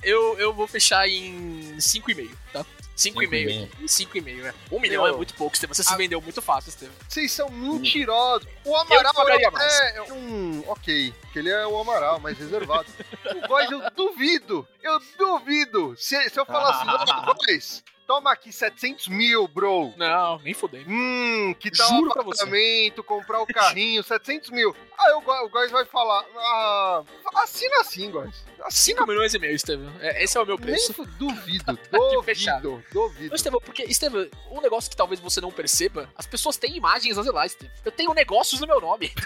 [0.02, 2.64] Eu, eu vou fechar em 5,5, tá?
[2.96, 3.68] 5,5.
[3.86, 4.54] 5,5, é.
[4.70, 5.14] Um milhão Meu.
[5.14, 5.56] é muito pouco.
[5.56, 6.94] Você se vendeu muito fácil, Estevam.
[7.08, 8.46] Vocês são mentirosos.
[8.64, 9.80] O Amaral é, mais.
[9.80, 10.62] é um.
[10.68, 12.86] Ok, que ele é o Amaral, mais reservado.
[13.34, 14.66] o Góis, eu duvido.
[14.82, 15.94] Eu duvido.
[15.98, 19.92] Se, se eu falar assim, "Ô, Góis, toma aqui 700 mil, bro.
[19.96, 20.84] Não, nem fudei.
[20.86, 22.20] Hum, que tal Juro você.
[22.20, 24.74] apartamento, comprar o carrinho, 700 mil.
[24.98, 27.02] Aí o Góis, o Góis vai falar, ah,
[27.36, 28.44] assina assim, Góis.
[28.62, 29.92] Assina 5 milhões e meio, Estevam.
[30.00, 30.94] É, esse é o meu Nem preço.
[30.94, 31.78] fu- duvido,
[32.24, 32.62] fechado.
[32.62, 33.34] duvido, duvido.
[33.34, 37.22] Estevam, porque, Estevam, um negócio que talvez você não perceba, as pessoas têm imagens a
[37.22, 37.74] zelar, Estevam.
[37.84, 39.12] Eu tenho negócios no meu nome.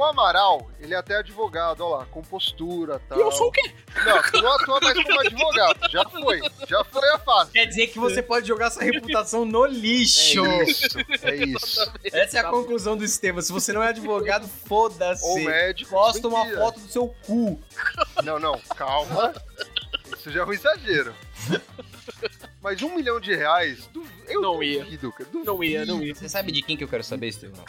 [0.00, 3.18] O Amaral, ele é até advogado, ó lá, compostura e tal.
[3.18, 3.70] E eu sou o quê?
[4.02, 5.90] Não, tu não atua mais como advogado.
[5.90, 6.40] Já foi.
[6.66, 7.50] Já foi a fase.
[7.50, 10.42] Quer dizer que você pode jogar sua reputação no lixo.
[10.42, 10.98] É isso.
[11.22, 11.92] É isso.
[12.02, 13.42] Essa é a conclusão do Estevam.
[13.42, 15.22] Se você não é advogado, foda-se.
[15.22, 15.90] Ou médico.
[15.90, 16.60] Posta uma mentira.
[16.62, 17.60] foto do seu cu.
[18.24, 19.34] Não, não, calma.
[20.16, 21.14] Isso já é um exagero.
[22.62, 24.84] Mas um milhão de reais, du- eu Não ia.
[24.84, 25.24] duvido, cara.
[25.30, 25.44] Duvido.
[25.50, 26.14] Não ia, não ia.
[26.14, 27.64] Você sabe de quem que eu quero saber, Estevão?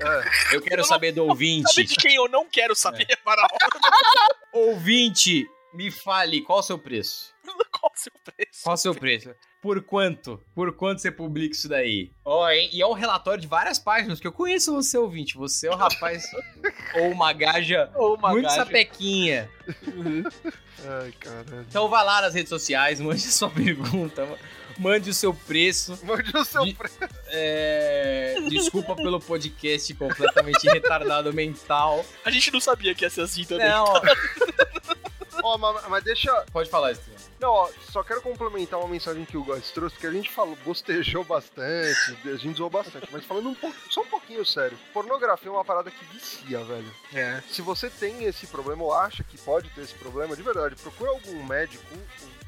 [0.00, 0.56] É.
[0.56, 1.84] Eu quero Eu não- saber do Sabe ouvinte.
[1.84, 3.48] de quem eu não quero saber, Amaral?
[4.52, 7.32] Ouvinte, me fale qual o seu preço.
[7.86, 8.62] Qual o seu preço?
[8.64, 9.34] Qual o seu preço?
[9.62, 10.40] Por quanto?
[10.54, 12.10] Por quanto você publica isso daí?
[12.24, 12.68] Ó, hein?
[12.72, 15.36] E é um relatório de várias páginas, que eu conheço você, ouvinte.
[15.36, 16.24] Você é um rapaz
[16.98, 18.56] ou uma gaja Ô, uma muito gaja.
[18.56, 19.50] sapequinha.
[20.84, 21.66] Ai, caralho.
[21.68, 24.26] Então vá lá nas redes sociais, mande a sua pergunta,
[24.78, 25.98] mande o seu preço.
[26.04, 26.98] Mande o seu De- preço.
[27.28, 32.04] É, Desculpa pelo podcast completamente retardado mental.
[32.24, 33.68] A gente não sabia que ia ser assim também.
[33.68, 34.00] Não, ó,
[35.42, 36.32] Ó, mas, mas deixa.
[36.52, 37.15] pode falar, Estevão.
[37.38, 40.56] Não, ó, só quero complementar uma mensagem que o Góis trouxe, que a gente falou,
[40.64, 44.78] bostejou bastante, a gente zoou bastante, mas falando um pouco, só um pouquinho sério.
[44.92, 46.94] Pornografia é uma parada que vicia, velho.
[47.12, 47.42] É.
[47.48, 51.10] Se você tem esse problema ou acha que pode ter esse problema, de verdade, procura
[51.10, 51.84] algum médico,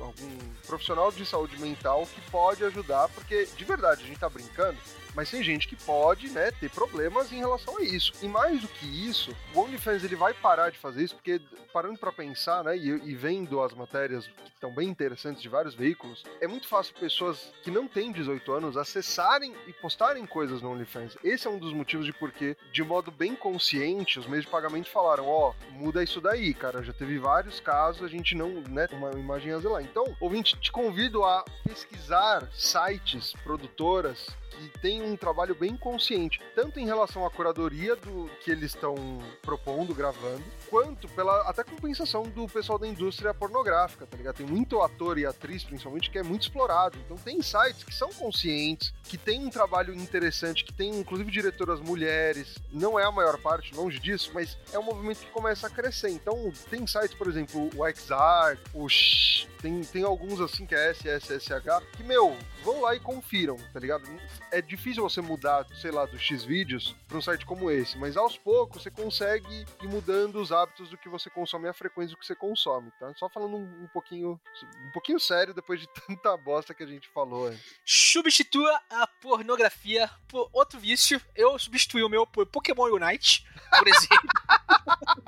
[0.00, 4.78] algum profissional de saúde mental que pode ajudar, porque de verdade a gente tá brincando,
[5.14, 8.12] mas tem gente que pode, né, ter problemas em relação a isso.
[8.22, 11.40] E mais do que isso, o OnlyFans ele vai parar de fazer isso, porque
[11.72, 15.74] parando pra pensar, né, e, e vendo as matérias que estão bem interessantes de vários
[15.74, 20.70] veículos, é muito fácil pessoas que não têm 18 anos acessarem e postarem coisas no
[20.70, 21.16] OnlyFans.
[21.22, 24.88] Esse é um dos motivos de porque, de modo bem consciente, os meios de pagamento
[24.88, 29.10] falaram, ó, muda isso daí, cara, já teve vários casos, a gente não, né, uma
[29.12, 29.82] imagem a.
[29.82, 36.86] Então, ouvinte, te convido a pesquisar sites, produtoras que um trabalho bem consciente, tanto em
[36.86, 38.94] relação à curadoria do que eles estão
[39.42, 44.36] propondo, gravando, quanto pela até compensação do pessoal da indústria pornográfica, tá ligado?
[44.36, 46.98] Tem muito ator e atriz, principalmente, que é muito explorado.
[47.04, 51.80] Então tem sites que são conscientes, que tem um trabalho interessante, que tem inclusive diretoras
[51.80, 55.70] mulheres, não é a maior parte, longe disso, mas é um movimento que começa a
[55.70, 56.10] crescer.
[56.10, 60.90] Então tem sites, por exemplo, o XR, o Shh, tem, tem alguns assim que é
[60.90, 64.04] SSSH, que, meu, vão lá e confiram, tá ligado?
[64.50, 68.16] É difícil você mudar, sei lá, do X vídeos para um site como esse, mas
[68.16, 72.14] aos poucos você consegue ir mudando os hábitos do que você consome e a frequência
[72.14, 73.12] do que você consome, tá?
[73.16, 74.40] Só falando um, um pouquinho
[74.88, 77.50] um pouquinho sério depois de tanta bosta que a gente falou.
[77.50, 77.58] hein?
[77.84, 81.20] Substitua a pornografia por outro vício.
[81.34, 84.28] Eu substituí o meu por Pokémon Unite, por exemplo.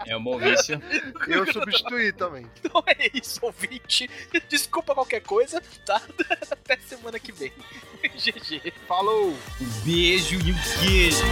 [0.07, 0.81] É um bom vício.
[1.29, 2.51] Eu substituí também.
[2.65, 4.09] então é isso, ouvinte.
[4.49, 6.01] Desculpa qualquer coisa, tá?
[6.51, 7.53] Até semana que vem.
[8.17, 8.73] GG.
[8.87, 9.37] Falou!
[9.61, 11.25] Um beijo e um queijo.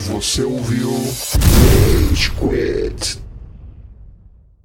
[0.00, 3.29] Você ouviu Rage Quit.